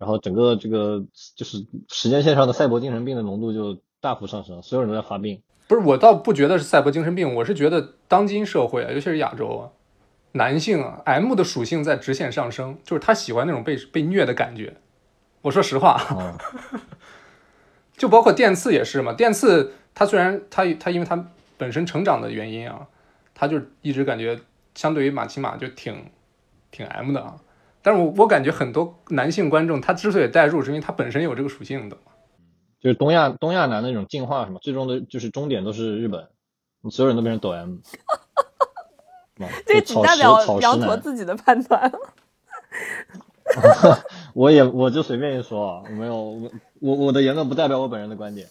[0.00, 1.04] 然后整个这个
[1.36, 1.58] 就是
[1.90, 5.42] 时间线上的赛博精神病的浓度就大幅上升，所有人都在发病。
[5.68, 9.68] 不是，我倒不觉得是赛博精神病，我是觉得当今社会啊，尤其是亚洲啊，
[10.32, 14.74] 男性啊，M 的属性在直线上升，就是他喜欢那种被被虐的感觉。
[15.42, 16.00] 我说实话。
[17.96, 22.88] 就包括电刺也是嘛，电刺他虽然他他因为他本身成长的原因啊，
[23.34, 24.40] 他就一直感觉
[24.74, 26.06] 相对于马奇马就挺
[26.70, 27.36] 挺 M 的啊，
[27.82, 31.96] 但是我我感觉很多男性观众他之所以代入，是因为他本身有这个属性的，
[32.80, 36.28] 就是东亚东亚男那种进化什么，最终的就是终点都是日本，
[36.90, 37.76] 所有人都变成抖 M，
[39.64, 41.90] 这仅代表羊驼自己的判断。
[44.34, 48.46] 我也我就随便一说啊，没有我我我的言论不代表我本人的观点，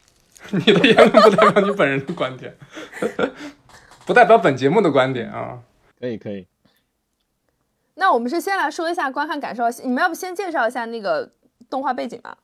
[0.50, 2.56] 你的言论不代表你本人的观点，
[4.06, 5.60] 不代表本节目的观点啊。
[6.00, 6.46] 可以可以。
[8.00, 11.30] 那我们是先来说一下观看感受，你们要不先介绍一下那个
[11.68, 12.38] 动画背景吧？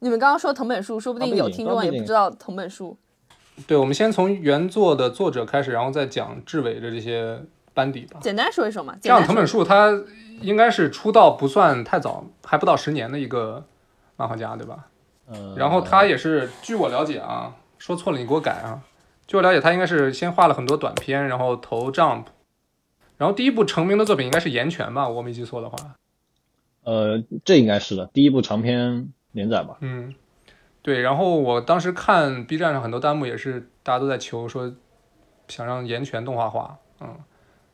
[0.00, 2.98] 你们刚刚说藤本树，说不定有听众也不知道藤本树。
[3.66, 7.40] 对，我们先从原作的作者开始，然后再讲志伟的这些
[7.72, 8.20] 班底吧。
[8.22, 8.94] 简单说一说嘛。
[9.00, 9.90] 这样，藤本树他。
[10.42, 13.62] 应该是出道不算太早，还不到十年的一个
[14.16, 14.86] 漫画家，对吧？
[15.28, 15.54] 嗯。
[15.54, 18.80] 然后他也是，据我了解啊，说错了你给我改啊。
[19.26, 22.24] 据我了解，他应该是先画了很多短片，然后投 Jump，
[23.20, 25.76] 然后第一部成名的作品应该是《岩泉》吧，我没记错的话。
[26.84, 29.76] 呃，这应该是的，第一部长篇连载吧。
[29.80, 30.14] 嗯，
[30.80, 31.02] 对。
[31.02, 34.72] 然后我当时看 B 站上很多弹幕也是，大家都在求说，
[35.48, 37.14] 想让《岩泉》动画化，嗯。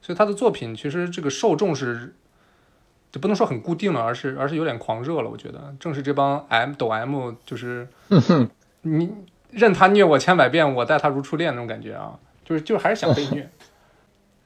[0.02, 2.14] 所以他的作品其实这个受众是。
[3.12, 5.30] 就不能说很固定了，而是而是有点狂热了。
[5.30, 7.88] 我觉得正是这帮 M 抖 M，就是
[8.82, 9.10] 你
[9.50, 13.48] 任他虐我千百遍，我待他如初恋那种感觉啊，就是就是还是想被虐。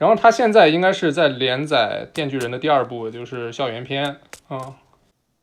[0.00, 4.16] 然后他现在应该是在连载《电锯人》的第二部，就是校园篇
[4.48, 4.76] 啊，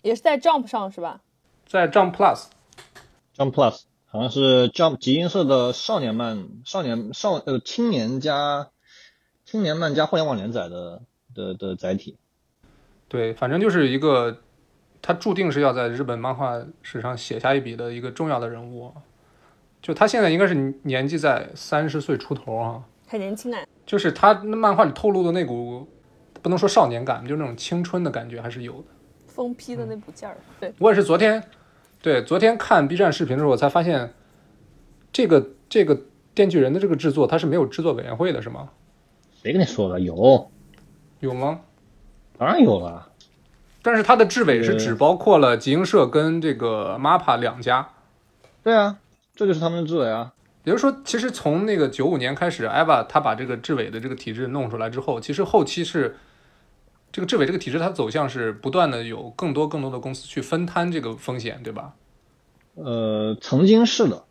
[0.01, 1.21] 也是在 Jump 上是吧？
[1.67, 8.69] 在 Jump Plus，Jump Plus 好像是 Jump 集英社的少年漫、少年少呃青年加
[9.45, 11.03] 青年漫加互联网连载的
[11.35, 12.17] 的的载体。
[13.07, 14.39] 对，反正就是一个，
[15.03, 18.91] 他注定是要在日本漫画史上写下一笔的一个重要的人物。
[19.83, 23.63] 就他现在应该是年纪在三十岁出头啊，很年轻啊。
[23.85, 25.87] 就是他漫画里透露的那股，
[26.41, 28.85] 不能说少年感，就是那种青春的感觉还是有的。
[29.25, 31.43] 疯批的那股劲儿，对我也是昨天，
[32.01, 34.13] 对昨天看 B 站视频的时候，我才发现，
[35.13, 36.01] 这个这个
[36.33, 38.69] 电锯人的这个制作，它是没有制作委员会的，是吗？
[39.41, 39.99] 谁跟你说的？
[39.99, 40.51] 有，
[41.19, 41.61] 有吗？
[42.37, 43.09] 当然有了。
[43.83, 47.87] 但是它的制委是呃只包括了集英社跟这个 MAPPA 两家，
[48.63, 48.97] 对啊，
[49.35, 50.33] 这就是他们的制委啊。
[50.67, 56.17] 也就是说，其实从那个九五年开始，EVA 他把这个志伟的这个体制弄出来之后，其实后期是
[57.09, 61.93] 这个志伟这个体制，它走向是不断的有更多更多的公司去分摊这个风险，对吧？
[62.75, 64.25] 呃，曾经是的，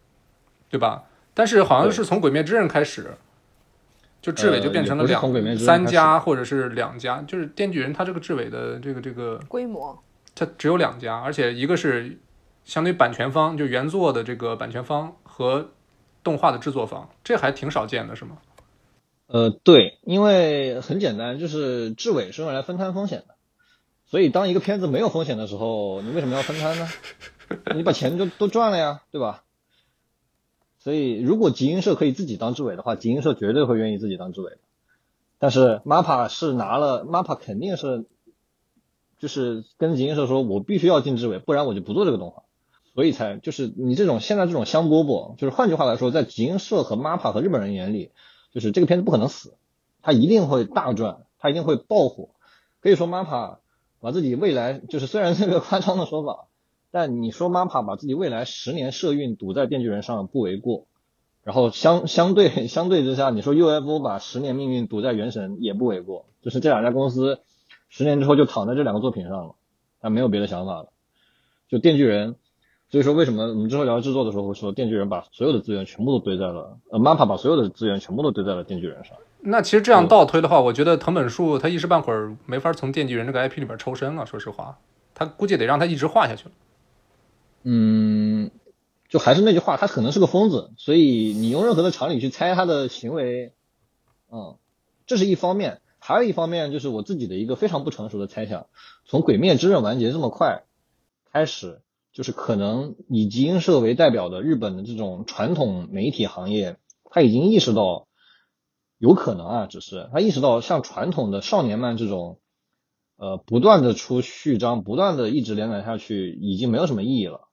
[0.68, 1.04] 对吧？
[1.32, 3.16] 但是好像是从《鬼灭之刃》开始，
[4.20, 9.98] 就志伟就变成了两、三家或者是两家，就是电锯人他这个志伟的这个这个，规模，
[10.34, 12.18] 它只有两家，而且一个是
[12.66, 15.70] 相当于版权方，就原作的这个版权方和
[16.26, 18.38] 动画的制作方，这还挺少见的，是吗？
[19.28, 23.36] 呃，对，因为很简单，就是制委是用来分摊风险的，
[24.06, 26.88] 所以当一个片子没有风险的时候，你为什么要分摊呢？
[27.76, 29.44] 你把钱就都赚了呀，对吧？
[30.80, 34.58] 所以如果集英社可以自己当制委的话，集英社绝对会愿意自己当制委。
[35.38, 38.06] 但是 MAPA 是拿了 MAPA，肯定是
[39.18, 42.42] 就是跟集英社说，我必须要进制委，不然我就不做这个动画。
[42.96, 48.10] 所以才就是你这种现在这种香饽饽，就是换句话来说，在集英社和 MAPPA 和日本人眼里，
[48.52, 49.58] 就是这个片子不可能死，
[50.00, 52.30] 它一定会大赚，它一定会爆火。
[52.80, 53.58] 可以说 MAPPA
[54.00, 56.46] 把自己未来，就是虽然是个夸张的说法，
[56.90, 60.86] 但你说 MAPPA 把自己未来十年社运赌在电锯人上不为过。
[61.42, 66.24] 然后相相对相对之下，你说 UFO 把十年命运赌在原神也不为过。
[66.40, 67.40] 就是这两家公司
[67.90, 69.54] 十年之后就躺在这两个作品上了，
[70.00, 70.88] 他没有别的想法了。
[71.68, 72.36] 就电锯人，
[72.88, 79.16] 所以说为什么我们之后聊制作的时候会说电锯人把所有的资源全部都堆在了，呃，MAPPA 把所有的资源全部都堆在了电锯人上。
[79.40, 84.24] 那其实这样倒推的话，我觉得藤本树他一时半会儿没法从电锯人这个 IP 里边抽身了。
[84.26, 84.78] 说实话，
[85.14, 86.52] 他估计得让他一直画下去了。
[87.64, 88.50] 嗯，
[89.08, 93.52] 就还是那句话，他可能是个疯子，所以你用任何的常理去猜他的行为，
[94.30, 94.56] 嗯，
[95.06, 95.80] 这是一方面。
[95.98, 98.66] 还有一方面就是我自己的一个非常不成熟的猜想，
[99.04, 100.62] 从《鬼灭之刃》完结这么快
[101.32, 101.80] 开始，
[102.16, 106.78] 就是可能以集英社为代表的日本的这种传统媒体行业，
[107.10, 108.08] 他已经意识到，
[108.96, 112.40] 有可能啊，只是他意识到像传统的少年漫这种，
[113.18, 117.48] 呃，不断的出序章，不断的一直连载下去，已经没有什么意义了。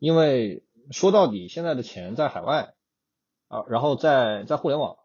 [0.00, 2.74] 因为说到底，现在的钱在海外
[3.46, 4.96] 啊，然后在在互联网，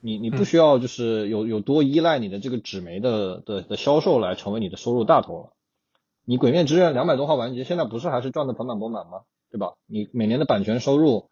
[0.00, 5.55] 你你不需要就是有有多依赖你的这个纸媒的的的销售来成为你的收入大头了。
[6.26, 9.22] 你《鬼灭之刃》两百多号完结，现在不是还是赚的盆满钵满吗？
[9.50, 9.76] 对吧？
[9.86, 11.30] 你每年的版权收入，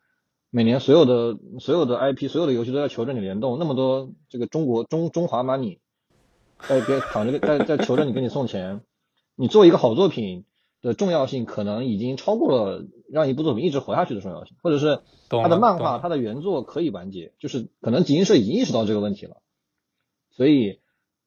[0.49, 5.81] 每年所有的所有的 IP，所有的游戏都在求着你联动，那么多这个中国中中华 money
[6.61, 8.81] 在别躺着在在求着你给你送钱，
[9.37, 10.47] 你做一个好作品。
[10.85, 19.39] 的重要性可能已经超过了让一部作品一直活下去的重要性，或者是它的漫画、它的原作可以完结，就是可能集英社已经意识到这个问题了，
[20.31, 20.81] 所以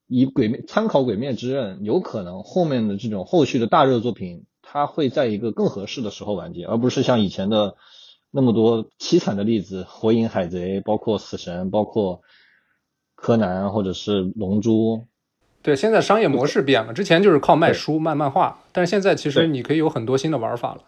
[0.07, 7.75] 以鬼面参考《鬼灭之刃》，有可能后面的这种后续的大热作品，它会在一个更合适的时候完结，而不是像以前的
[8.31, 12.21] 那么多凄惨的例子，《火影》《海贼》，包括《死神》，包括
[13.15, 14.97] 柯南或者是《龙珠》。
[15.63, 20.81] 对，现在商业模式变了，之前就是靠卖书、卖漫画，但是现在其实你可以有很多新的玩法了，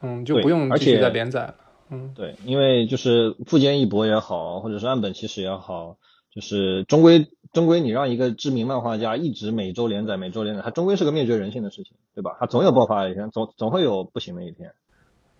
[0.00, 1.54] 嗯，就不用继续再连载了，
[1.90, 5.98] 嗯，对，因为就是富坚义博也好，或者是岸本齐史也好，
[6.34, 12.36] 就是终归终归你让一个知名漫画家一直每周连载、每周连载，他终归是个灭绝人性的事情，对吧？
[12.40, 14.72] 他总有爆发的一天，总总会有不行的一天。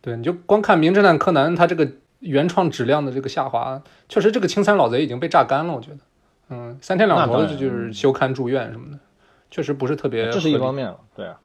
[0.01, 1.91] 对，你就光看《名侦探柯南》，他这个
[2.21, 5.99] 原创质量的这个下滑，确实这个青山老贼已经被榨干了，我觉得。
[6.49, 9.01] 嗯，三天两头的就是休刊住院什么的，
[9.51, 10.31] 确实不是特别。
[10.31, 11.41] 这是一方面，对啊。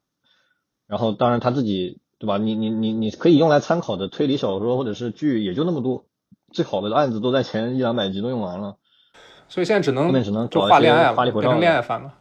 [0.85, 2.37] 然后当然他自己对吧？
[2.37, 6.05] 你你你你可以用来参考的推理小说或者是剧也就那么多，
[6.51, 8.75] 最好的案子都在前一两百集都用完了，
[9.51, 12.17] 所以现在只能后面只能就画恋爱了，花里胡哨变成恋爱番了。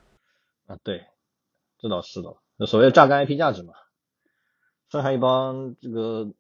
[0.67, 1.07] 啊，对，
[1.79, 3.73] 这倒是的，所谓的榨干 IP 价值嘛，
[4.91, 6.33] 剩下一帮这个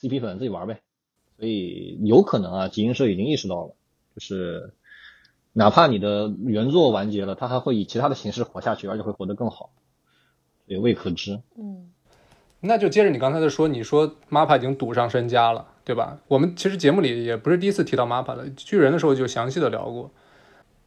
[0.00, 0.80] CP 粉自己玩呗。
[1.36, 3.74] 所以有可能啊，集英社已经意识到了，
[4.14, 4.74] 就是。
[5.54, 9.70] 哪怕你的原作完结了，它还会以其他的形式活下去，而且会活得更好，
[10.66, 11.40] 也未可知。
[11.56, 11.90] 嗯，
[12.60, 16.18] 那就接着你刚才的说，你说 MAPPA 已经赌上身家了，对吧？
[16.28, 20.10] 我们其实节目里也不是第一次提到 MAPPA 了，巨人的时候就详细的聊过。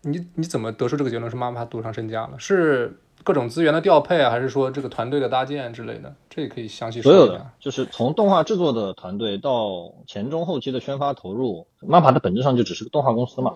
[0.04, 2.38] 你你怎么得出这个结论是 MAPPA 赌上身家了？
[2.38, 6.14] 是各种资源的调配啊，还是说这个团队的搭建之类的？
[6.30, 13.56] 这也可以详细说所有的，就是从动画制作的团队到前中后期的宣发投入，MAPPA 它本质上就只是个动画公司嘛。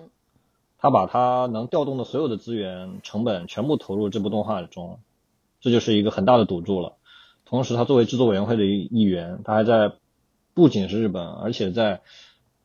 [0.78, 4.98] 他把他能调动的所有的资源、成本全部投入这部动画中，
[5.60, 6.94] 这就是一个很大的赌注了。
[7.44, 9.92] 同时，他作为制作委员会的一一员，他还在
[10.56, 12.00] 不仅是日本，而且在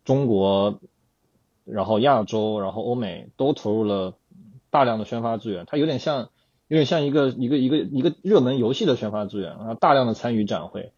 [0.05, 0.79] 中国、
[1.65, 4.13] 然后亚洲、然后欧美都投入了
[4.69, 5.65] 大量的宣发资源。
[5.67, 6.29] 它有点像，
[6.69, 10.93] 有点像一个一个一个一个热门游戏的宣发资源，然后大量的参与展会。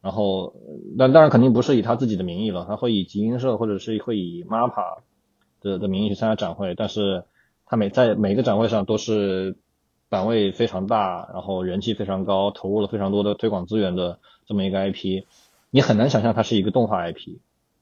[0.00, 0.54] 然后，
[0.98, 5.00] 但当然肯定不是以他自己的名义了，他会以集英社或者是会以 MAPA
[5.60, 7.24] 的的名义去参加展会，但是
[7.66, 9.58] 他每在每个展会上都是
[10.08, 15.24] 版位非常大，然后人气非常高，投入了非常多的推广资源的这么一个 IP，
[15.72, 17.38] 你很难想象它是一个动画 IP，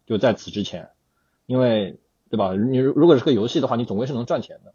[0.07, 0.89] 就在此之前，
[1.45, 1.99] 因为
[2.31, 2.55] 对吧？
[2.55, 4.73] 你如果是个游戏的话，你总归是能赚钱的，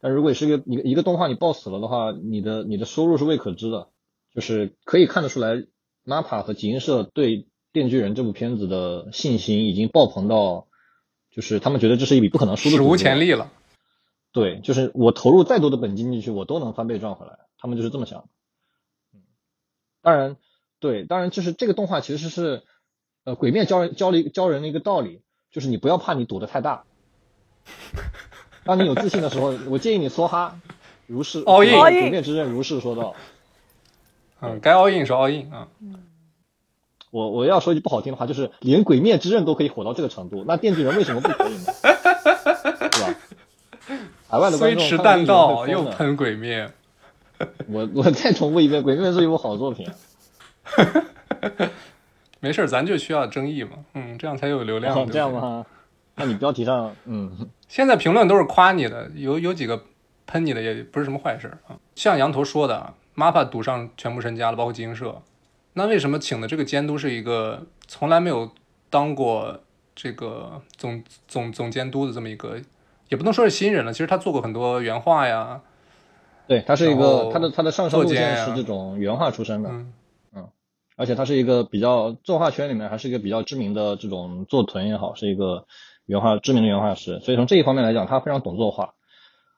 [0.00, 3.88] 但如果是一个一个一个动画你爆死了的话，你的你的收入是未可知的，
[4.34, 5.66] 就是可以看得出来。
[6.06, 7.36] MAPA 和集英社对
[7.70, 10.66] 《电锯人》这部片子的信心已经爆棚到，
[11.30, 13.52] 就是他们觉得这是一笔不可能输的史无前例了。
[14.32, 17.40] 对，就是我投入再多的本金进去，我都能翻倍赚回来。
[17.58, 18.26] 他们就是这么想。
[19.12, 19.20] 嗯，
[20.00, 20.38] 当然，
[20.80, 22.62] 对，当然就是这个动画其实是，
[23.24, 25.20] 呃，鬼面教人教了教人的一个道理，
[25.50, 26.84] 就是你不要怕你赌的太大。
[28.64, 30.60] 当你有自信的时候，我建议你梭哈，
[31.06, 31.44] 如是。
[31.44, 32.00] all in，。
[32.00, 33.14] 鬼面之刃如是说道。
[34.40, 35.68] 嗯，该 all in 是 all in 啊。
[35.80, 36.04] 嗯，
[37.10, 41.72] 我我要说一句不好听的话，就是连鬼面之刃都可以火到这个程度，那电锯人为什么不可以呢？
[42.92, 43.14] 是吧？
[44.28, 46.72] 海外的观众虽迟但到，又喷鬼面。
[47.68, 49.88] 我我再重复一遍，鬼灭是一部好作品。
[52.40, 55.10] 没事，咱就需要争议嘛，嗯，这样才有流量。
[55.10, 55.64] 这样吗？
[56.14, 59.84] 那你标题上，嗯，现在评论都是夸你的，有有几个
[60.26, 61.76] 喷你的也不是什么坏事啊。
[61.94, 62.94] 像羊头说的啊。
[63.16, 65.20] MAPA 赌上全部身家了，包括集英社。
[65.72, 68.48] 那为什么请的这个监督是一个从来没有
[68.88, 69.58] 当过
[69.96, 72.56] 这个总总总监督的这么一个，
[73.08, 73.92] 也不能说是新人了。
[73.92, 75.60] 其实他做过很多原画呀。
[76.46, 79.68] 对他是一个，他的他的上升路线是这种原画出身的。
[79.68, 79.92] 嗯嗯，
[80.98, 85.66] 而且他是一个比较作画圈里面还是一个比较知名的这种作臀也好，是一个
[86.04, 87.20] 原画知名的原画师。
[87.20, 88.94] 所以从这一方面来讲，他非常懂作画，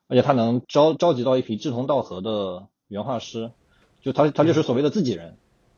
[0.07, 2.69] 而且他能召召集到一批志同道合的。
[2.91, 3.53] 原画师，
[4.03, 5.37] 就他他就是所谓的自己人，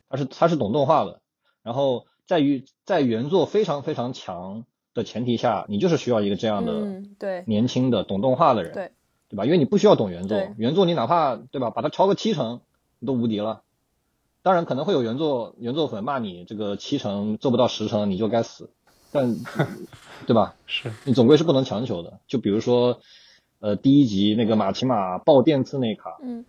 [0.09, 1.21] 他是他是懂动画的，
[1.61, 8.91] 然后在于在原作非常非常强的前提下，你就是需要一个这样的对年轻的懂动画的人，对
[9.29, 9.45] 对吧？
[9.45, 12.61] 因为你不需要懂原作，原作你哪怕对吧，把它超个七成，
[12.97, 13.61] 你都无敌了。
[14.43, 18.69] 当然可能会有原作原作粉骂你这个七成做不到十成你就该死，
[19.11, 19.35] 但
[20.27, 20.55] 对吧？
[20.67, 22.19] 是你总归是不能强求的。
[22.27, 22.99] 就比如说
[23.59, 26.45] 呃第一集那个马奇马爆电刺那卡，嗯。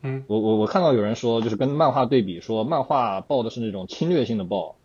[0.00, 4.76] 嗯，我我我看到有人说，就是跟漫画对比，说漫画爆的是那种侵略性的爆，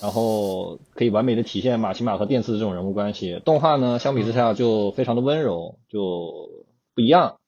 [0.00, 3.42] 然后可以完美的体现马奇马和电次的这种人物关系。
[3.44, 6.64] 动画呢，相比之下就非常的温柔，就
[6.94, 7.40] 不一样。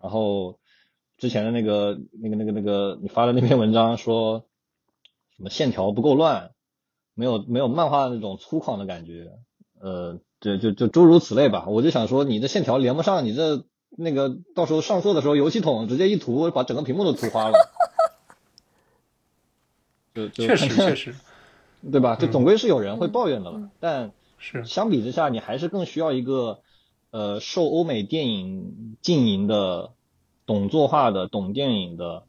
[0.00, 0.56] 然后
[1.22, 4.44] 之前的那个那个那个那个你发的那篇文章说，
[5.36, 6.50] 什么线条不够乱，
[7.14, 9.30] 没有没有漫画那种粗犷的感觉，
[9.80, 11.66] 呃，就就就诸如此类吧。
[11.68, 13.64] 我就想说，你的线条连不上，你这。
[13.94, 17.70] 那个到时候上色的时候，油漆桶直接一涂，把整个屏幕都涂花了。
[20.14, 21.14] 就确实 确实，
[21.92, 22.16] 对吧？
[22.16, 23.68] 就总归是有人会抱怨的了。
[23.80, 26.62] 但是相比之下，你还是更需要一个
[27.10, 29.92] 呃受欧美电影浸淫的、
[30.46, 32.24] 懂作画的、懂电影的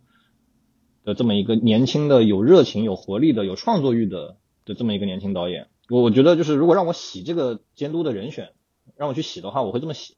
[1.04, 5.68] 的这么一个年轻的、有热情、有活力的、有创作欲的的这么一个年轻导演。
[5.90, 8.52] 我我觉得就是如果让我洗这个监督的人选，
[8.96, 10.16] 让我去洗的话，我会这么洗。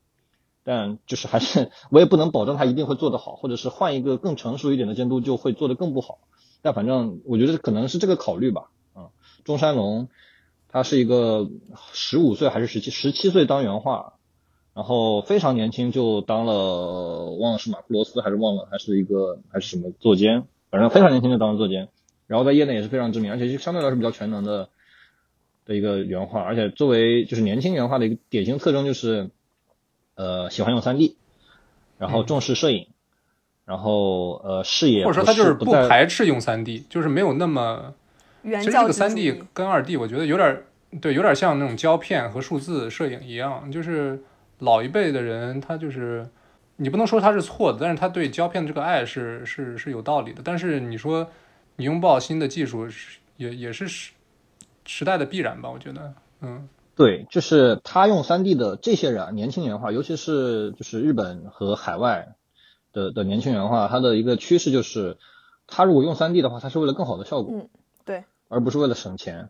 [0.64, 6.20] 但就是还是我也不能保证他一定会做得好，或者是换一个更成熟一点的监督就会做得更不好。
[6.64, 8.72] 但反正我觉得可能是这个考虑吧。
[8.94, 9.10] 啊，
[9.44, 10.10] 中山龙
[10.68, 11.50] 他是一个
[11.94, 14.15] 十五岁还是十七十七岁当原画，
[14.76, 21.88] 然后非常年轻就当了忘了是马库罗斯还是忘了还是一个还是什么作监，反正非常年轻就当了作监，
[22.28, 24.70] 然后在业内也是非常知名，而且相对来说比较全能的
[25.66, 29.32] 的一个原画，而且作为就是年轻原画的一个典型特征就是。
[30.18, 31.18] 呃，喜欢用三 D，
[31.98, 32.88] 然后重视摄影，
[33.66, 37.94] 然后呃视野或者说他就是不不排斥用三 D，就是没有那么。
[38.42, 40.64] 其实这个三 D 跟二 D 我觉得有点
[41.02, 44.24] 对，有点像那种胶片和数字摄影一样，就是
[44.60, 46.28] 老一辈的人他就是
[46.78, 50.42] 你不能说他是错的，但是他对胶片的这个爱是是是有道理的。
[50.44, 51.28] 但是你说
[51.76, 52.88] 你拥抱新的技术
[53.38, 54.12] 也也是时
[54.86, 55.70] 时代的必然吧？
[55.70, 56.70] 我觉得，嗯。
[56.98, 62.36] 对，就是他用三 D 的这些人啊，年轻人化，尤其是就是日本和海外
[62.94, 65.18] 的的年轻人化，他的一个趋势就是，
[65.68, 67.68] 他如果用三 D 的话，他是为了更好的效果，嗯，
[68.06, 69.50] 对，而不是为了省钱。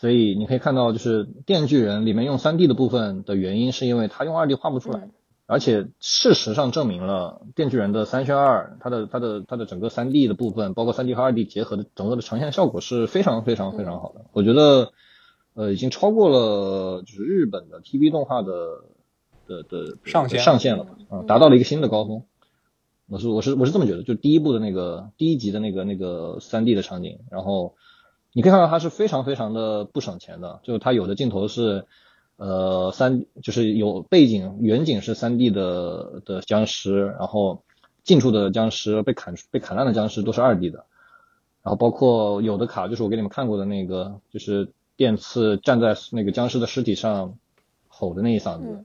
[0.00, 5.00] 所以你可以看到，就是《电锯人》里面用 3D 的部分的原因，是因为它用 2D 画不出来。
[5.00, 5.10] 嗯
[5.50, 14.26] 而且事实上证明了，《电锯人》的三选二，它的它的它的整个 3D 的部分，包括 3D 和 2D 结合的整个的呈现效果是非常非常非常好的。
[14.34, 14.92] 我觉得，
[15.54, 18.52] 呃，已经超过了就是日本的 TV 动画的
[19.46, 22.24] 的的上限上限了吧，啊，达到了一个新的高峰。
[23.08, 27.74] 我是我是我是这么觉得，就第一部的那个第一集的那个那个 3D 的场景，然后
[28.38, 31.86] 你可以看到它是非常非常的不省钱的，就是它有的镜头是。
[32.36, 37.64] 呃，三就是有背景远景是三 D 的的僵尸，然后
[38.04, 40.84] 近处的僵尸被砍被砍烂的僵尸都是二 D 的，
[41.64, 47.34] 然后包括有的卡就是我给你们看过的那个，就是电刺站在那个僵尸的尸体上
[47.88, 48.84] 吼的那一嗓子，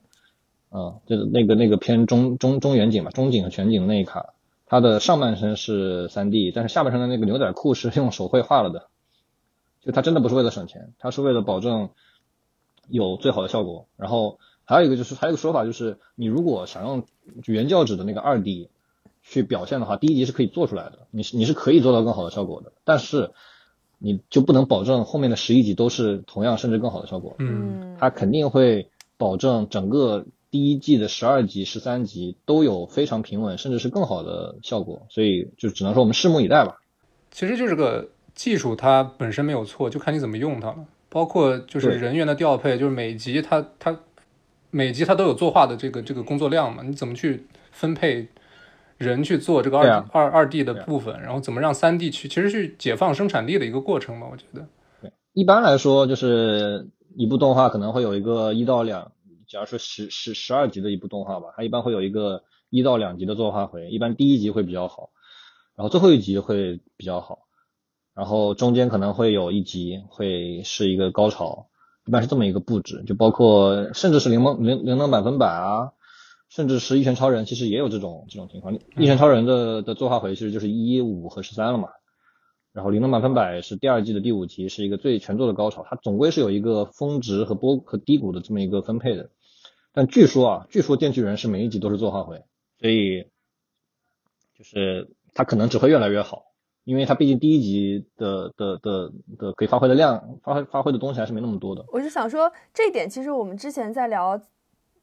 [0.69, 4.33] 啊，就是那个那个偏中中中远景吧，中景和全景的那一卡，
[4.65, 8.87] 它的上半身是三 D，但是下半身的那个牛仔裤是用手绘画了的，
[9.83, 11.89] 就它真的不是为了省钱，它是为了保证。
[12.89, 17.05] 有最好的效果，然后还有一个就是还有一个说法就是，你如果想用
[17.45, 18.67] 原教旨的那个二 D
[19.21, 23.31] 去表现的话，第一集是可以做出来的，你是你是可以做到更好的效果的，但是
[23.99, 27.35] 你就不能保证后面的十一集都是同样甚至更好的效果。
[27.39, 36.81] 嗯，它肯定会保证整个第一季的十二集、十三集都有非常平稳，甚至是更好的效果，所以就只能说我们拭目以待吧。
[37.31, 40.85] 其实就是个技术，它本身没有错，就看你怎么用它了。
[41.09, 43.95] 包括就是人员的调配，就是每集它它
[44.71, 48.27] 每集它都有作画的这个这个工作量嘛，你怎么去分配
[48.97, 50.09] 人去做这个二啊。
[50.11, 54.67] 二二 D 的部分，然后怎么让三 D 去，其实是解放生产力的一个过程嘛，我觉得。
[55.01, 55.11] 对。
[55.33, 59.11] 一般来说，就是一部动画可能会有一个一到两，
[59.47, 65.11] 假如说十十十二集的一部动画吧，它一般会有一个一到两集的作画回，一般第一集会比较好，
[65.75, 67.39] 然后最后一集会比较好，
[68.15, 71.67] 然后中间可能会有一集会是一个高潮，
[72.05, 75.93] 一般是这么一个布置，就包括甚至是灵能灵灵能百分百啊，
[76.49, 81.89] 甚至是一拳超人，其实也有这种这种情况，一拳超人的的作画回其实就是一五和十三了嘛。
[82.71, 89.29] 然后灵能百分百是第二季的第五集，是一个最全作的高潮，它总归是有一个峰值和波和低谷的这么一个分配的。
[89.91, 92.43] 但据说啊，据说电锯人是每一集都是作画回，
[92.79, 93.27] 所以
[94.57, 96.45] 就是它可能只会越来越好，
[96.83, 101.83] 因为它毕竟第一集的的的的可以发挥的量，发挥发挥的东西还是没那么多的。
[101.91, 104.39] 我就想说这一点，其实我们之前在聊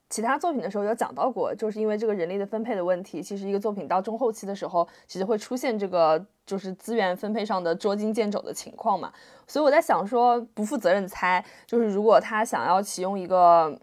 [0.09, 9.11] 其他作品的时候有讲到过，就是因为这个人力的分配的问题，其实一个作品到中后期的时候，其实会出现这个就是资源分配上的捉襟见肘的情况嘛。
[9.47, 13.73] 所以我在想说，不负责任猜，就是如果他想要启用一个，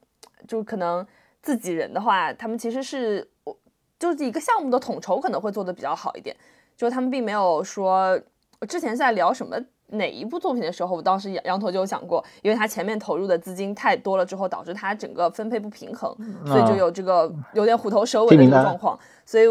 [0.46, 1.07] 就可能
[1.40, 3.57] 自己人的话，他们其实是我
[3.99, 6.36] 就是一个项目的统筹可能会做的比较好一点，
[6.79, 8.18] 就他们并没有说，
[8.61, 9.59] 我之前在聊什么。
[9.91, 16.14] 哪一部作品的时候，我当时杨头就有讲过，因为他前面投入的资金太多了之后，导致他整个分配不平衡，
[16.45, 18.99] 所以就有这个有点虎头蛇尾的这个状况。
[19.24, 19.45] 所以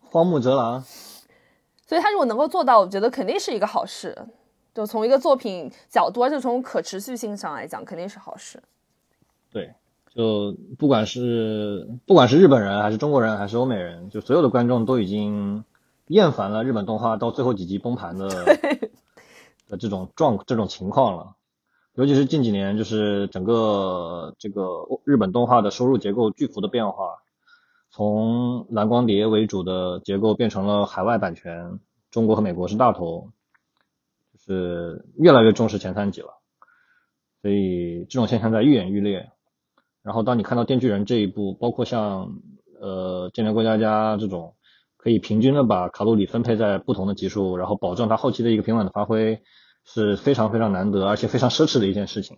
[0.00, 0.80] 荒木哲郎，
[1.88, 4.16] 所以他如果能够做到，我觉得肯定是一个好事。
[4.72, 8.62] 就从一个作品角度，而且从可持续性上来讲，肯定是好事。
[9.50, 9.74] 对，
[10.14, 15.64] 就不管是不管是日本人还是中国人还是欧美人，就所有的观众都已经
[16.10, 18.28] 厌烦了日本动画到最后几集崩盘的
[19.68, 21.36] 的这种状这种情况了。
[21.94, 27.18] 尤其是近几年，就是整个这个日本动画的收入结构巨幅的变化，
[27.92, 31.78] 从蓝光碟为主的结构变成了海外版权，
[32.10, 33.30] 中国和美国是大头，
[34.32, 36.38] 就是越来越重视前三集了。
[37.40, 39.30] 所以这种现象在愈演愈烈。
[40.02, 42.40] 然后当你看到《电锯人》这一部，包括像
[42.80, 44.54] 呃《剑灵过家家》这种，
[45.02, 49.40] 可以平均的把卡路里分配在不同的级数，然后保证他后期的一个平稳的发挥，
[49.86, 52.36] 是非常非常难得，而且非常奢侈的一件事情。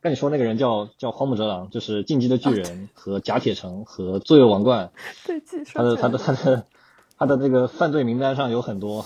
[0.00, 4.92] 跟你说那个人叫叫荒木哲郎，就是《进击的巨人》和《甲铁城》和《罪恶王冠》，
[5.26, 5.40] 对，
[5.74, 6.64] 他的他的他的
[7.18, 9.04] 他的这个犯罪名单上有很多，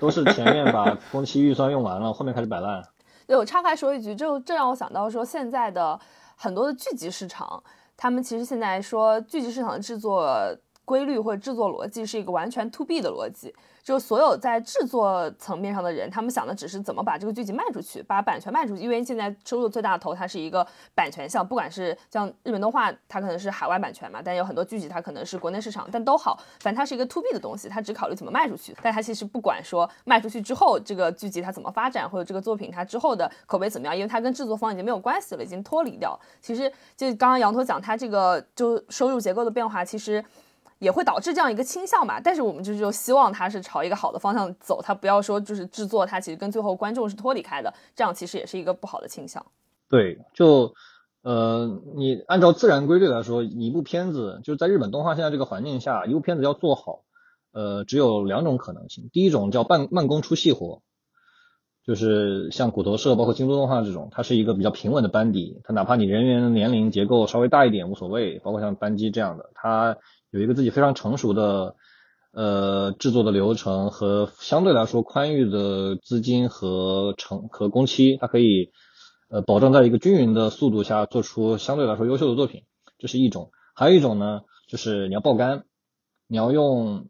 [0.00, 2.82] 都是前面把工期预算用完了，后面开始摆烂。
[3.26, 6.00] 对我岔开说一句，就这让我想到说，现在的
[6.34, 7.62] 很多的剧集市场，
[7.96, 10.26] 他们其实现在说剧集市场的制作
[10.84, 18.82] 规律或者制作逻辑是一个完全 to B 的逻辑，就所有在制作层面上的人，他们想的只是怎么把这个剧集卖出去，把版权卖出去。
[18.82, 36.18] 因为现在收入最大的头，它是一个版权项，不管是像日本动画，它可能是海外版权嘛，但有很多剧集它可能是国内市场，但都好，反正它是一个 to B 的东西，它只考虑怎么卖出去，但它其实不管说卖出去之后这个剧集它怎么发展，或者这个作品它之后的口碑怎么样，因为它跟制作方已经没有关系了，已经脱离掉。
[36.40, 40.24] 其实就刚刚杨头讲，它这个就收入结构的变化，其实。
[40.82, 49.46] 也会导致这样一个倾向吧，但是我们就就希望它是朝一个好的方向走，它不要说就是制作它其实跟最后观众是脱离开的，这样其实也是一个不好的倾向。
[49.88, 50.74] 对，就
[51.22, 57.04] 呃，你按照自然规律来说，一部片子就是在日本动画现在这个环境下，一部片子要做好，
[57.52, 59.08] 呃，只有两种可能性。
[59.12, 60.82] 第一种叫慢慢工出细活，
[61.86, 69.96] 就是像骨头社包括京都动画这种，它是一个比较平稳的班底，它哪怕你人员年龄结构稍微大一点无所谓，包括像班机这样的，它
[70.32, 71.76] 有一个自己非常成熟的
[72.32, 78.72] 呃制作的流程和相对来说宽裕的资金和成和工期，它可以
[79.28, 82.62] 呃保证在一个均匀的速度下做出相对来说优秀的作品，
[82.98, 83.50] 这是一种。
[83.74, 85.64] 还有一种呢，就是你要爆肝，
[86.26, 87.08] 你要用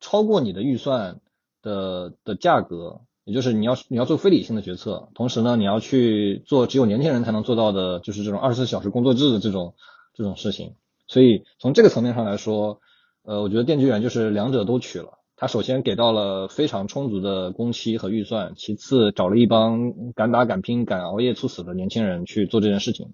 [0.00, 1.20] 超过你的预算
[1.60, 3.00] 的的价格。
[3.24, 9.74] 也就是你要你要做非理性的决策，同时呢，你要去做只有年轻人才能做到的，就是这种二十四小时工作制的这种
[10.14, 10.74] 这种事情。
[11.10, 12.80] 所以从这个层面上来说，
[13.24, 15.18] 呃，我觉得电锯人就是两者都取了。
[15.34, 23.12] 他首先给到了非常充足的工期和预算，其次找了一帮敢打敢拼敢熬夜猝死的年轻人去做这件事情。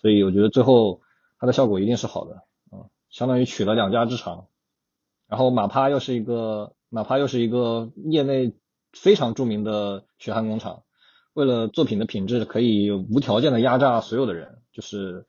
[0.00, 1.02] 所以我觉得最后
[1.38, 2.36] 它的效果一定是好的，
[2.70, 4.46] 啊，相当于取了两家之长。
[5.28, 8.54] 然后马趴又是一个马趴又是一个业内。
[8.94, 10.82] 非常著名的血汗工厂，
[11.32, 14.58] 为了作品的品质，可以无条件的压榨所有的人。
[14.70, 15.24] 就是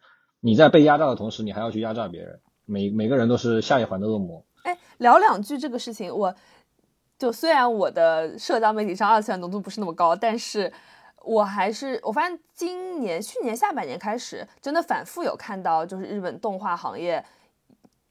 [0.46, 2.38] 你在被压榨的同时，你还要去压榨别人。
[2.66, 4.44] 每每个人都是下一环的恶魔。
[4.64, 6.36] 哎，聊两句这个事情，我
[7.18, 10.70] 就虽然我的社交媒体上二次元浓度不是那么高，但是
[11.24, 17.24] 我还是我发现今年、去年下半年开始，真的反复有看到就是日本动画行业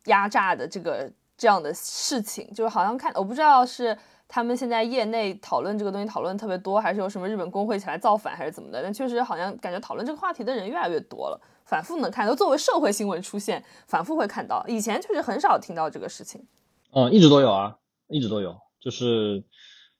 [0.06, 3.94] 压榨的这个这样的事情，就是好像看我不知道是。
[4.34, 8.82] 他们现在业内讨论这个东西讨论特别多，还是有什么日本工会起来造反，还是怎么的？
[8.82, 14.64] 但确实好像感觉讨论这个话题的人越来越多了，反复能看到作为社会新闻出现，反复会看到。
[14.66, 16.46] 以前确实很少听到这个事情。
[16.94, 17.76] 嗯，一直都有啊，
[18.08, 18.56] 一直都有。
[18.80, 19.44] 就是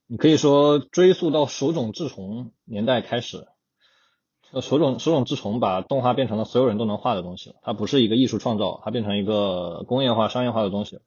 [0.06, 3.46] 你可以说追溯到手冢治虫年代开始，
[4.50, 11.00] 呃手冢手冢治虫把动画变成了所有人都能画的东西了，它不是一个艺术创造，它变成一个工业化、商业化的东西。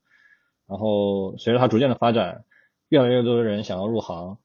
[0.68, 2.46] 然后随着它逐渐的发展。
[2.90, 4.38] 越来越多的人想要入行，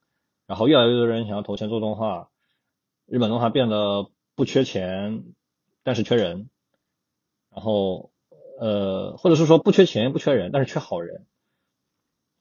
[0.47, 2.31] 然后越来越多的人想要投钱做动画，
[3.07, 5.25] 日本动画变得不缺钱，
[5.83, 6.49] 但是缺人，
[7.51, 8.11] 然后
[8.59, 11.27] 呃，或者是说不缺钱不缺人，但是缺好人，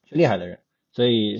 [0.04, 0.60] 缺厉害的人，
[0.92, 1.38] 所以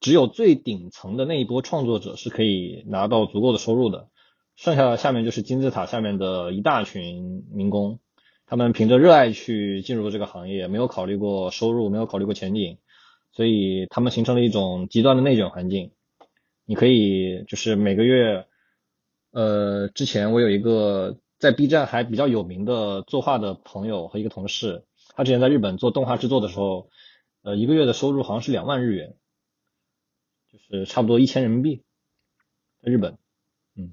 [0.00, 4.08] 只有最顶层的那一波创作者是可以拿到足够的收入的，
[4.56, 8.00] 剩下的下面就是金字塔下面的一大群民工，
[8.46, 12.78] 他们凭着热爱去进入这个行业，没有考虑过收入，没有考虑过前景。
[13.38, 15.92] 所以他们形成了一种极端的内卷环境。
[16.64, 18.48] 你可以就是每个月，
[19.30, 24.84] 呃，之前我有一个在 B 站还比较有名的作画的朋友和一个同事，
[25.14, 26.90] 他之前在日本做动画制作的时候，
[27.42, 29.14] 呃，一个月的收入好像是两万日元，
[30.50, 31.84] 就是差不多一千人民币，
[32.82, 33.18] 在日本，
[33.76, 33.92] 嗯，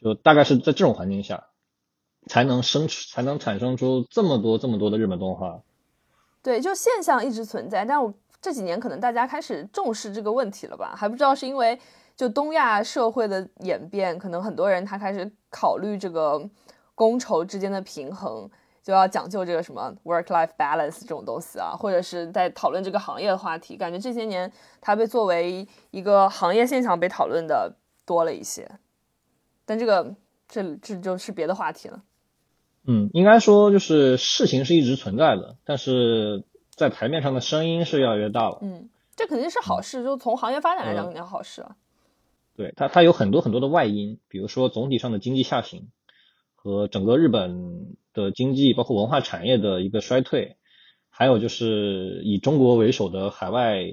[0.00, 1.48] 就大概是在这种环境下，
[2.28, 5.60] 才能生才能产生出这么多这么多的日本动画。
[6.40, 8.14] 对，就现象一直存在，但我。
[8.44, 10.94] 这几年可能大家开始重视这个问题了吧？
[10.94, 11.80] 还不知道是因为
[12.14, 16.46] 就东亚社会的演变，可能很多人他开始考虑这个
[16.94, 18.46] 工酬之间的平衡，
[18.82, 23.78] 就要讲究这个什么 work-life balance 这种东西啊，或者是在讨论这个行业的话题。
[23.78, 27.74] 感觉这些年它被作为一个行业现象被讨论的
[28.04, 28.70] 多了一些，
[29.64, 30.14] 但这个
[30.46, 32.02] 这这就是别的话题了。
[32.86, 36.44] 嗯，应该说就是事情是一直存在的，但是。
[36.76, 41.76] 在台面上的声音是越来越大了，嗯，这肯定是好事，就从行业发展来讲肯定好事啊。
[42.56, 45.88] 对它，它有很多很多的外因，比如说总体上的经济下行
[46.54, 50.56] 和整个日本的经济包括文化产业的一个衰退，
[51.10, 53.84] 还有就是以中国为首的海外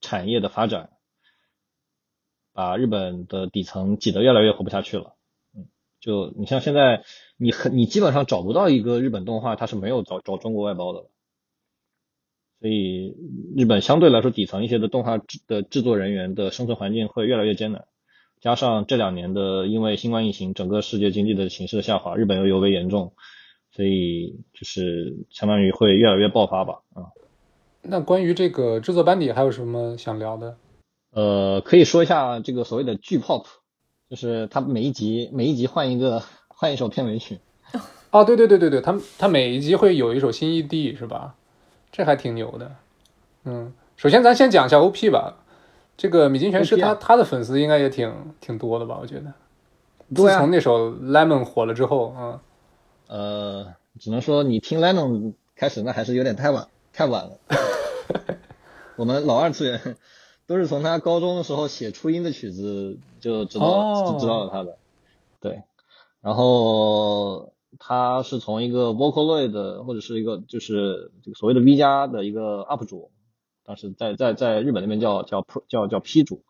[0.00, 0.90] 产业的发展，
[2.52, 5.14] 把日本的底层挤得越来越活不下去了。
[5.54, 5.68] 嗯，
[6.00, 7.04] 就你像现在，
[7.36, 11.08] 你很你基本上找不到一个日本动画，它是没有找找中国外包的。
[12.62, 13.16] 所以，
[13.56, 17.86] 日本相对来说底层一些的动画制的制作人员的生存环境会越来越艰难，
[18.40, 23.14] 加上这两年的因为新冠疫情，整个世界经济的形势的下滑，日本又尤为严重，
[23.72, 26.82] 所以就是相当于会越来越爆发吧。
[26.94, 27.10] 啊，
[27.82, 30.56] 那关于这个制作班底还有什么想聊的？
[31.10, 33.44] 呃，可以说一下这个所谓的剧 pop，
[34.08, 37.40] 就是他每一集每一集换一个换一首片尾曲。
[38.12, 41.34] 哦，对对对对对，他他每一集会有一首新 ED 是吧？
[41.92, 42.74] 这还挺牛的，
[43.44, 45.36] 嗯，首先咱先讲一下 OP 吧。
[45.96, 48.98] 这个米津玄师他他的粉丝应该也挺挺多的吧？
[49.00, 49.34] 我觉得，
[50.14, 52.40] 自从那首 Lemon 火了之后，嗯，
[53.08, 57.32] 呃，只能说你听 Lemon 开始那还是有点太晚，太晚了。
[58.96, 59.96] 我们老二次元
[60.46, 64.76] 都是从他高中的时候写初音的曲子就知道、哦就知道了他的。
[65.40, 65.62] 对，
[66.22, 73.10] 然后他是从一个 Vocaloid 或者是一个就是这个所谓的 V 加的一个 UP 主，
[73.64, 76.44] 当时在在在日本那边叫叫 Pro 叫叫 P 主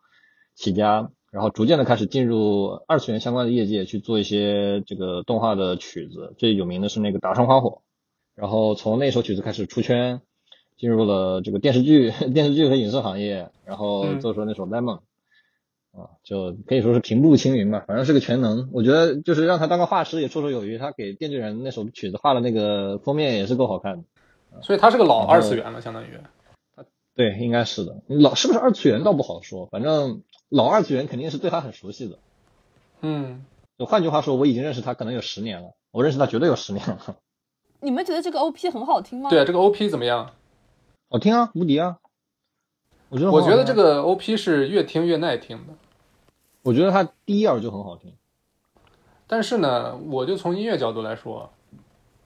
[0.55, 7.81] 起家，然后逐渐的开始进入二次元相关的业界去做一些这个动画的曲子，最有名的是那个打上花火，
[8.35, 10.21] 然后从那首曲子开始出圈，
[10.77, 14.19] 进入了这个电视剧、电视剧和影视行业，然后嗯。
[14.19, 14.99] 做出了那首 Lemon，、
[15.93, 18.69] 啊，就可以说是平步青云吧，反正是个全能。
[18.73, 24.03] 我觉得就是让他当个画师也绰绰有余，他给电锯人那首曲子画的那个封面也是够好看的。
[24.61, 26.19] 所以他是个老二次元了，相当于。
[27.15, 28.01] 对，应该是的。
[28.07, 32.17] 老是不是二次元倒不好说，反正老二次元肯定是对他很熟悉的。
[33.01, 33.45] 嗯，
[33.77, 37.17] 就换句话说，我已经认识他可能有十年了，我认识他绝对有十年了。
[37.81, 39.29] 你们觉得这个 OP 很好听吗？
[39.29, 40.31] 对，这个 OP 怎么样？
[41.09, 41.97] 好听啊，无敌啊！
[43.31, 45.73] 我觉得这个 OP 是越听越耐听的。
[46.63, 48.13] 我觉得它第一耳就很好听。
[49.27, 51.51] 但是呢，我就从音乐角度来说，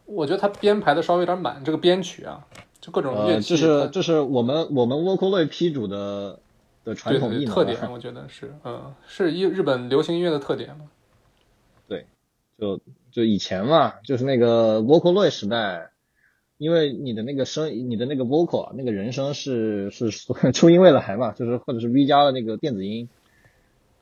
[0.05, 2.45] 我觉得它编排的稍微有点满，这个编曲啊，
[2.79, 6.39] 就各种乐呃，器，这是它这是我们我们 Vocaloid P 主的
[6.83, 10.85] 的传对对统特点，我觉得是，嗯，是一日本流行音乐的特点嘛。
[12.59, 12.79] 就
[13.11, 15.91] 就以前嘛，就是那个 Vocaloid 时代，
[16.57, 23.09] 因为你的那个声，你的那个 vocal 啊，那个人声是是初 音未来嘛，就是或者是 V 加的那个电子音，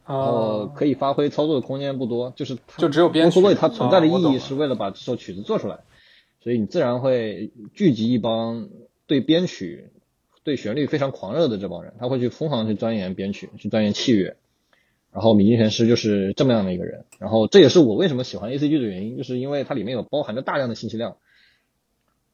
[0.07, 5.79] 然后哦，可以发挥操作的空间不多，就是就只有编曲 Vocaloid 它存在的意义是为了把这首曲子做出来，
[6.41, 8.69] 所以你自然会聚集一帮
[9.07, 9.89] 对编曲、
[10.43, 14.37] 对旋律非常狂热的这帮人，他会去疯狂去钻研编曲，去钻研器乐。
[15.11, 21.15] 然后米津玄师就是这么样的一个人，然后这也是我为什么喜欢 A C G 的原因，就是因为它里面有包含着大量的信息量，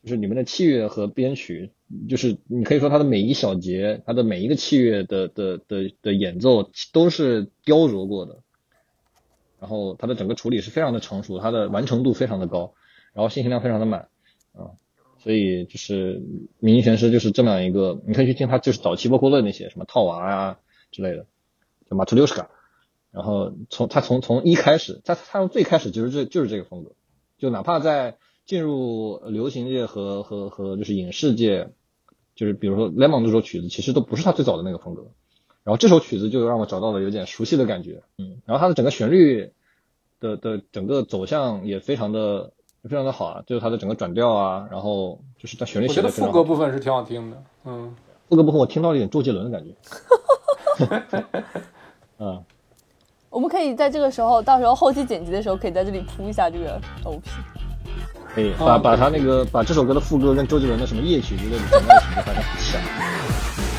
[0.04, 1.72] 就是里面的器乐和编曲，
[2.10, 8.40] 就是你可以说它的每一小节，它的每一个器乐的的的的演奏都是雕琢过的，
[9.60, 12.74] 然后它的整个处理是非常的成熟，它的完成度非常的高，
[13.14, 14.10] 然后信息量非常的满，
[14.54, 14.74] 啊，
[15.20, 16.22] 所以就是
[16.60, 20.60] 米津玄师就是这么样一个，你可以去听他就是早期波库勒那些什么套娃呀
[20.92, 21.28] 之类的，
[21.90, 22.50] 就马图溜什卡。
[23.12, 26.94] 然后从他从从一开始，他他从最开始就是这就是这个风格，
[27.38, 28.18] 就哪怕在
[28.52, 31.70] 进入流行界和和和就是影视界，
[32.36, 35.04] 就是比如说《Lemon》这首曲子，其实都不是他最早的那个风格。
[35.64, 39.54] 然后这首曲子就让我找到了有点熟悉的感觉，嗯，然后它的整个旋律
[40.20, 42.52] 的的整个走向也非常的
[42.84, 46.44] 非常的好啊，就是它的整个转调啊，然后就是它旋律我觉得副歌。
[46.44, 47.96] 部分是挺好听的，嗯，
[48.28, 49.74] 副歌部分我听到了一点周杰伦的感觉，
[52.20, 52.44] 嗯。
[53.30, 57.22] 我们可以在这个时候，到时候后期剪辑的时候，可以在这里铺一下这个 OP。
[58.34, 63.71] 可以把把他那个把这首歌的副歌跟周杰伦的什么夜曲之类的整在一起，就发现很像。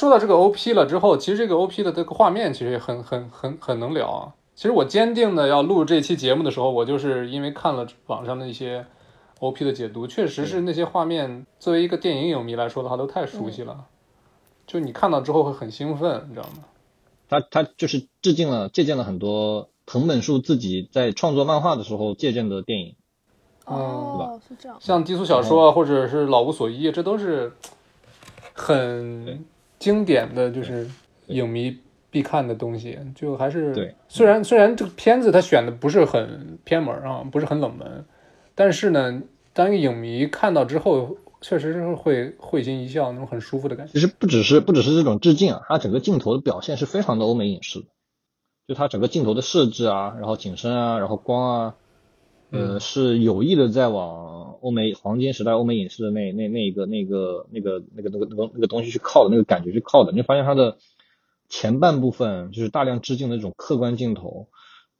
[0.00, 4.32] 说到这个 OP 了之后，其实这个 OP 的这个画面其实也很很很很能聊啊。
[4.54, 8.86] 其实我坚定的要录这期节目的时候，我就是因为看了网上的一些
[9.40, 13.84] OP 的解读，确实是那些画面，作为一个电影影迷来说的话，都太熟悉了。
[14.66, 16.64] 就你看到之后会很兴奋，你知道吗？
[17.28, 22.96] 他他就是致敬了借鉴了很多藤本树自己在创作漫画的时候借鉴的电影。
[23.66, 24.78] 哦，是这样。
[24.80, 27.52] 像低俗小说啊，或者是老无所依，这都是
[28.54, 29.44] 很
[29.80, 30.88] 经典的，就是
[31.26, 31.76] 影迷
[32.08, 32.96] 必看的东西。
[33.16, 38.04] 就还是对，虽然虽然这个片子它选的不是很偏门啊，不是很冷门，
[38.54, 39.20] 但是呢，
[39.52, 43.92] 当一个影迷看到之后，确实是会会心一笑，那种很舒服的感觉。
[43.94, 47.86] 其实不只是不只是这种致敬啊，它整个镜头的表现是非常的欧美影视的。
[48.68, 51.74] 就它整个镜头的设置啊，然后景深啊，然后光啊，
[52.50, 60.78] 呃，嗯是有意的在往欧美黄金时代欧美影视的那那那一个那个那个那个那个那个那个东西去靠的那个感觉去靠的，你会发现它的
[61.48, 64.48] 前半部分就是大量致敬的这种客观镜头。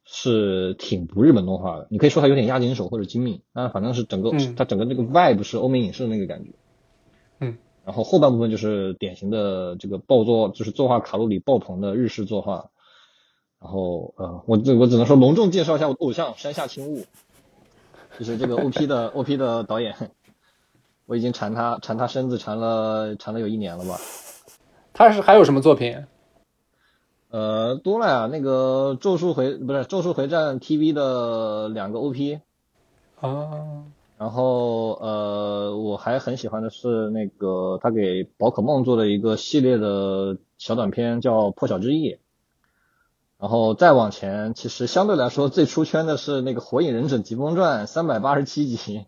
[0.03, 6.49] 是挺不日本动画的，你可以说它有点押井守或者精密，但反正是整个、嗯它整个那个 vibe 是欧美影视的那个感觉。
[7.39, 12.71] 嗯，然后后半部分就是典型的这个爆作，就是作画卡路里爆棚的日式作画。
[13.61, 17.05] 然后呃，我只我只能说隆重介绍一下我的偶像山下清悟，
[18.19, 19.95] 就是这个 OP 的 OP 的导演，
[21.05, 23.97] 我已经缠他缠他身子缠了缠了有一年了吧。
[24.93, 26.05] 他是还有什么作品？
[27.29, 32.41] 呃，多了呀，那个咒术回不是咒术回战 TV 的两个 OP，
[33.21, 33.85] 啊，
[34.17, 42.15] 然后呃，我还很喜欢的是那个他给宝可梦做的一个系列的小短片，叫《破晓之翼》。
[43.41, 49.05] 然后再往前，其实相对来说最出圈的是那个《火影忍者疾风传》三百八十七集，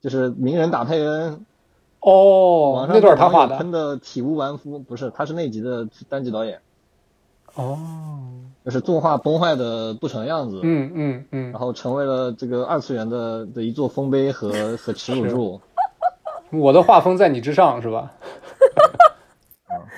[0.00, 1.44] 就是鸣人打佩恩，
[2.00, 3.58] 哦那段他画的。
[3.58, 6.60] 喷的体无完肤，不是，他是那集的单集导演，
[7.54, 7.78] 哦，
[8.64, 15.60] 就是动画崩坏的不成样子，嗯嗯嗯然，后成为了这个二次元的的一座丰碑和和耻辱柱。
[16.50, 18.12] 我的画风在你之上是吧？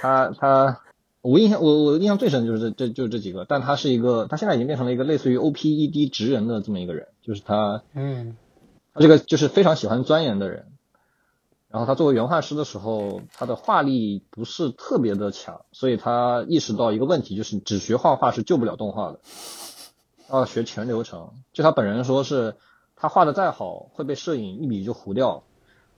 [0.01, 0.81] 他他，
[1.25, 8.37] 我印象我我印象最深的就是这这就是这几个，但他是一个，他现在已经变成了一个类似于 OPED 职人的这么一个人，就是他嗯
[8.93, 10.66] 他这个就是非常喜欢钻研的人。
[11.70, 19.20] 然后他作为原画师的时候，他的画力不是特别的强，所以他意识到一个问题，就是只学画画是救不了动画的，
[20.31, 21.31] 要学全流程。
[21.55, 22.55] 就他本人说是，
[22.97, 25.43] 他画的再好会被摄影一笔就糊掉，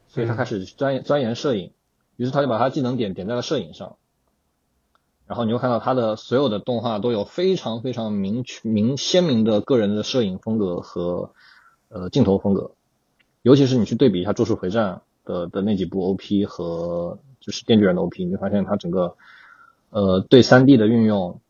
[0.06, 1.72] 所以他开始钻研钻研摄影，
[2.16, 3.96] 于是他就把他技能点点在了摄影上。
[5.26, 11.32] 然后你会看到他的所有的动画都有非常非常明确明鲜明的个人的摄影风格和
[11.88, 12.70] 呃镜头风格，
[13.42, 19.16] 尤其是你去对比一下《咒术回战》的的那几部 OP 和就是《电锯人》的 OP，你会发现它整个
[19.90, 21.40] 呃对 3D 的运用，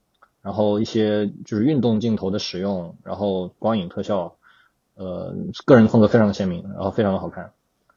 [0.43, 4.37] 然后一些就是运动镜头的使用，然后光影特效，
[4.95, 5.35] 呃
[5.67, 7.53] 个人风格非常的鲜明，然后非常的好看。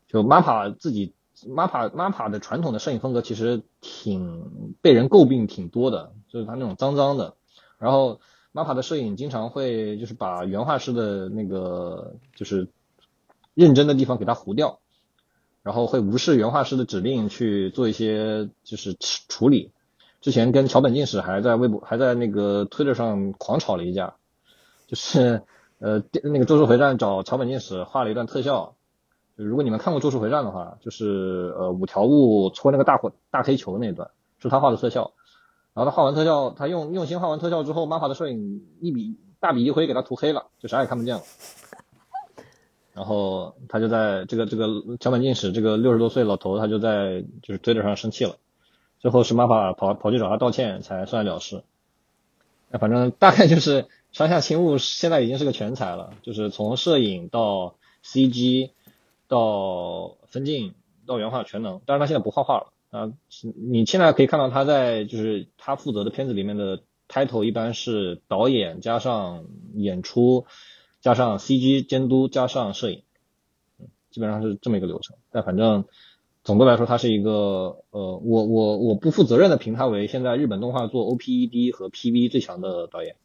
[0.07, 1.13] 就 MAPPA 自己
[1.47, 7.35] MAPA MAPA 的传统的摄影风格其实挺被人诟病挺多的，就是它那种脏脏的，
[7.77, 8.19] 然后
[8.53, 12.67] MAPA 的摄影经常会就是把原画师的那个就是
[13.53, 14.79] 认真的地方给它糊掉，
[15.63, 18.95] 然后会无视原画师的指令去做一些就是
[19.27, 19.71] 处理。
[20.21, 24.15] 之前跟桥本进史还在微博还在那个推特上狂吵了一架，
[24.87, 25.43] 就是
[25.79, 28.75] 呃那个《咒术回战》找桥本进史画了一段特效。
[29.43, 35.13] 如果你们看过《咒术回战》的话，就是呃五条悟搓那个大火大黑球那一段是他画的特效。
[35.73, 41.21] 然后他画完特效，他用用心画完特效之后，MAPPA 的摄影一笔大笔一挥给他涂黑了，就啥也看不见了。
[42.93, 48.35] 然后他就在这个这个桥本进史这个六十多岁老头，他就在就是推特上生气了。
[48.99, 51.63] 最后是 MAPPA 跑跑去找他道歉，才算了事。
[52.69, 58.71] 那反正大概就是山下清悟现在已经是个全才了，就是从摄影到 CG
[59.30, 60.73] 到分镜
[61.05, 61.80] 到原画全能。
[61.86, 63.13] 但是他现在不画画了啊，
[63.55, 70.45] 你现在可以看到他在就是他负责的片子里面的 title 一般是导演加上演出
[70.99, 73.03] 加上 CG 监督加上摄影，
[74.09, 75.15] 基本上是这么一个流程。
[75.32, 75.86] 但反正。
[76.41, 83.17] 总的来说，他是一个呃，我我我不负责任的评他为现在日本动画做 OPED 和 PV 最强的导演。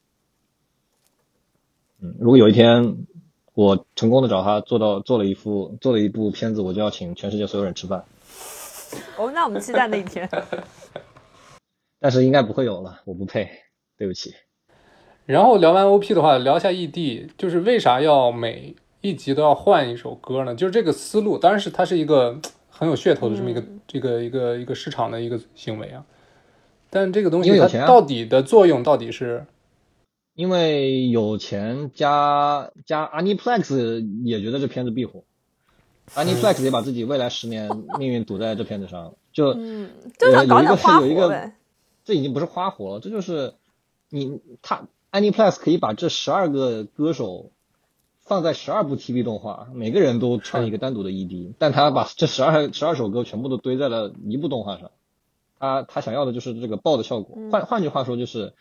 [2.01, 3.07] 嗯，如果有一天
[3.55, 8.05] 我成功的找他做到做了一副做了一部片子，我就要请全世界所有人吃饭。
[9.17, 10.29] 哦，那我们期待那一天。
[12.01, 13.49] 但是应该不会有了，我不配，
[13.97, 14.35] 对不起。
[15.25, 20.55] 然后聊完 OP 的话，聊一下 ED，就是为啥要每一集都要换一首歌呢？
[20.55, 22.41] 就是这个思路，当然是它是一个。
[22.77, 26.05] 很有噱头的这么一个、嗯、这个一个一个市场的一个行为啊，
[26.91, 29.47] 但这个东西啊它到底的作用到底是？
[30.35, 35.25] 因为有钱加加 Aniplex 也觉得这片子必火
[36.15, 41.57] ，Aniplex 也把自己未来十年 命运赌在这片子上，就嗯，就想搞点花火呗。
[42.05, 43.55] 这已经不是花火了，这就是
[44.11, 47.51] 你他 Aniplex 可以把这十二个歌手。
[48.27, 54.93] 放在十二部 TV 动画，每个人都唱一个单独的 ED，但他把这十二十二首歌全部都堆在了一部动画上。
[55.59, 57.37] 他他想要的就是这个爆的效果。
[57.53, 58.55] 换换句话说，就是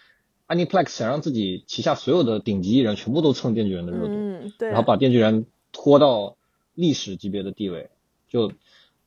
[0.53, 6.35] Aniplex 想让自己旗下所有的顶级艺人全部都蹭电锯人的热度，嗯、对然后把电锯人拖到
[6.73, 7.89] 历史级别的地位。
[8.27, 8.51] 就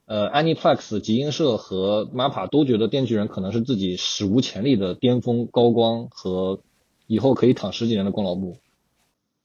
[0.07, 6.61] 呃 Aniplex、集英社和 MAPPA 都觉得电锯人可能是自己史无前例的巅峰高光和
[7.07, 8.57] 以后可以躺十几年的功劳簿。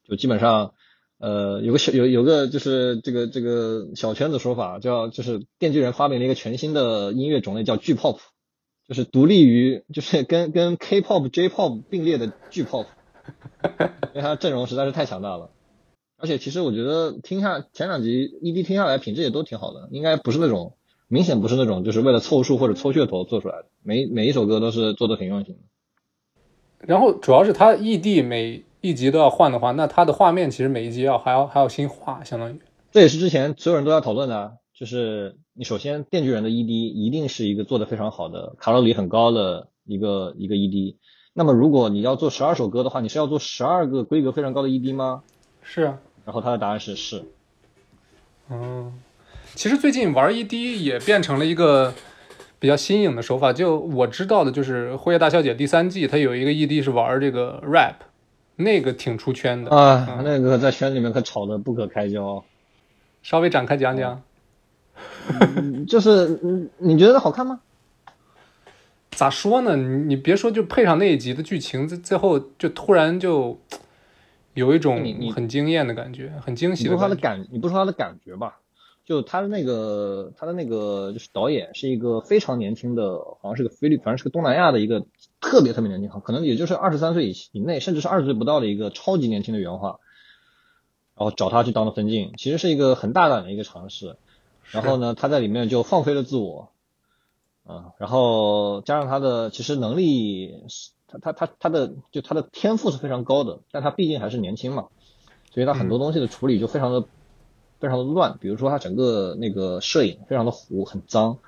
[0.08, 0.74] 就基本上，
[1.20, 8.18] 呃，有个小有有个就是这个这个小圈子说法，叫就是电锯人发明了一个全新的音乐种类，叫巨 pop，
[8.92, 12.88] 就是独立于就是跟跟 K-pop、J-pop 并列的巨 pop，
[14.12, 15.50] 因为它阵容实在是太强大了。
[16.18, 20.76] 而且其实我觉得听下前两集 ED 听下来品质也都挺好的，应该不是那种
[21.08, 25.62] 明显不是那种就是为了凑数或者凑噱头做出来的，每每一首歌都是做的挺用心的。
[26.86, 32.60] 然后主要是它 ED 每一集都要换的话，那它的画面其实每一集要还要还要新画，相当于
[32.92, 40.96] 这也是之前所有人都在讨论的，就是你首先电锯人的 ED 一定是一个做的非常好的、卡路里很高的一个一个 ED。
[41.34, 45.24] 那么如果你要做十二首歌的话，你是要做十二个规格非常高的 ED 吗？
[45.62, 46.00] 是啊。
[46.24, 47.26] 然后他的答案是是。
[48.50, 48.94] 嗯，
[49.56, 51.94] 其实最近玩 ED 也变成了一个
[52.60, 53.52] 比较新颖的手法。
[53.52, 57.96] 就我知道的，就是《辉夜大小姐》第三季，它有一个 ED 是玩这个 rap。
[58.56, 62.44] 那个挺出圈的啊，那个在圈里面可吵得不可开交。
[63.24, 64.22] 稍微展开讲讲，
[65.88, 67.62] 就是嗯，你觉得好看吗？
[69.12, 69.76] 咋说呢？
[69.76, 73.60] 你你别说，就配上那一集的剧情，最最后就突然就
[74.54, 75.04] 有一种
[75.36, 77.50] 很惊艳的感觉，很惊喜的感觉。
[77.52, 78.58] 你不说他的感觉吧？
[79.04, 85.06] 就他的那个，他的那个就是导演是一个非常年轻的，好像是个菲律，反正是个东南亚的一个
[85.42, 90.00] 特别特别年轻，可能也就是二十三岁以以内，甚至是二十岁不到的一个超级年轻的原画，
[91.16, 94.16] 然后找他去当了分镜，其实是一个很大胆的一个尝试。
[94.72, 96.72] 然后呢，他在里面就放飞了自我，
[97.66, 100.64] 啊，然后加上他的其实能力，
[101.08, 104.88] 他他他他的就他的天赋是非常高的，但他毕竟还是年轻嘛，
[105.54, 107.06] 所以他很多东西的处理就非常的。
[107.80, 111.40] 非常的乱，比如说他整个那个摄影非常的糊，很脏，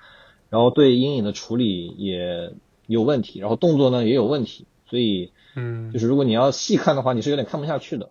[0.49, 2.55] 然后对阴影的处理也
[2.87, 8.09] 有问题，然后动作呢也有问题，所以，嗯，就是如果你要细看的话，你是有点看不下去的。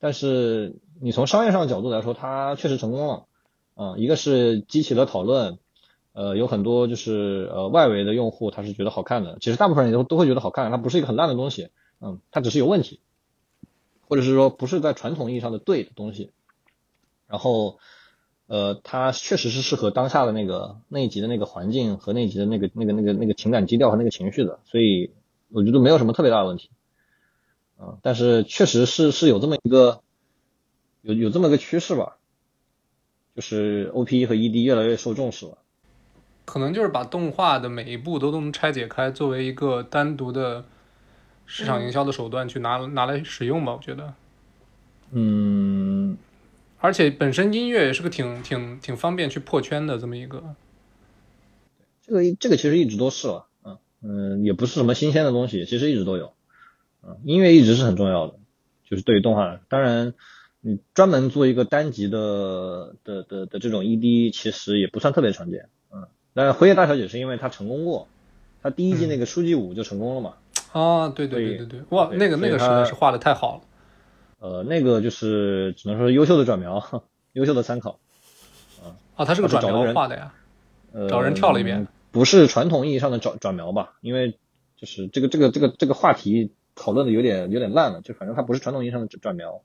[0.00, 3.26] 但是你从商业上的角度来说，他确实成功了，
[3.74, 5.58] 啊，一个是激起了讨论，
[6.12, 11.70] 呃，有很多就是呃外围的用户他是觉得好看的，其实大部分人都都会觉得好看，它不是一个很烂的东西，
[12.00, 13.00] 嗯，它只是有问题，
[14.08, 16.30] 或者是说不是在传统意义上的对的东西。
[17.28, 17.78] 然后，
[18.46, 25.12] 呃，它确实是适合当下的那个那一集的那个环境和那一集的那个那个那个那个情感基调和那个情绪的，所以
[25.50, 26.68] 我觉得没有什么特别大的问题，
[27.78, 30.02] 啊，但是确实是是有这么一个
[31.00, 32.18] 有有这么个趋势吧，
[33.34, 35.58] 就是 O P 和 E D 越来越受重视了，
[36.44, 40.64] 可能就是把动画的每一步都都能拆解开，作为一个单独的
[41.46, 44.14] 市场营销的手段去拿拿来使用吧，我觉得，
[45.12, 46.16] 嗯。
[46.84, 50.42] 而且本身音乐也是个挺挺挺方便去破圈的这么一个，
[52.04, 56.34] 这个这个其实一直都是了，嗯嗯，也不是什么新鲜的东西，其实一直都有，
[57.04, 58.34] 嗯，音乐一直是很重要的，
[58.90, 60.12] 就是对于动画，当然
[60.64, 68.06] 你专门做一个单集的的的的这种 ED，其实也不算特别常见，嗯，但是辉夜大小姐是因为她成功过，
[68.62, 70.34] 她第一季那个书记舞就成功了嘛，
[70.70, 73.60] 啊，对对对对对，哇，那个那个实在是画的太好了。
[74.38, 77.98] 呃，那个就是只能说优秀的转描，优秀的参考，
[78.82, 80.32] 啊啊，他是个转描画的呀，
[80.92, 83.94] 呃，找人跳了一遍，不是传统意义上的转转描吧？
[84.00, 84.38] 因为
[84.76, 89.62] 就是这个这个这个这个话题讨论的有点有点烂了，就反正他不是传统意义上的转描，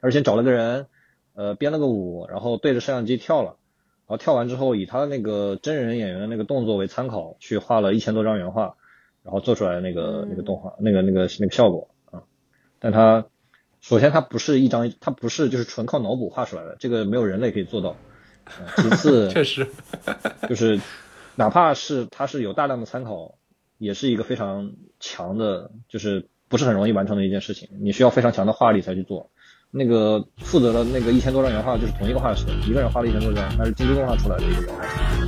[0.00, 0.86] 他是先找了个人，
[1.34, 3.56] 呃，编了个舞，然后对着摄像机跳了，
[4.06, 8.76] 然后跳完之后以他的那个真人演员的那个动作为参考去画了一千多张原画，
[9.22, 12.22] 然后做出来那个那个动画那个那个那个效果啊，
[12.78, 13.26] 但他。
[13.82, 17.94] 首先，他不是一张，他不是就是纯靠脑补画出来的，这个没有人类可以做到。
[18.78, 19.68] 其次， 确实，
[20.48, 20.80] 就是
[21.36, 23.36] 哪怕是他是有大量的参考，
[23.78, 27.68] 也是一个非常强的，就是不是很容易完成的一件事情。
[27.80, 29.30] 你需要非常强的画力才去做。
[29.76, 35.25] 那个负责的那个一千多张原画就是同一个画师，一个人画了一千多张，那是京都动画出来的一个原画。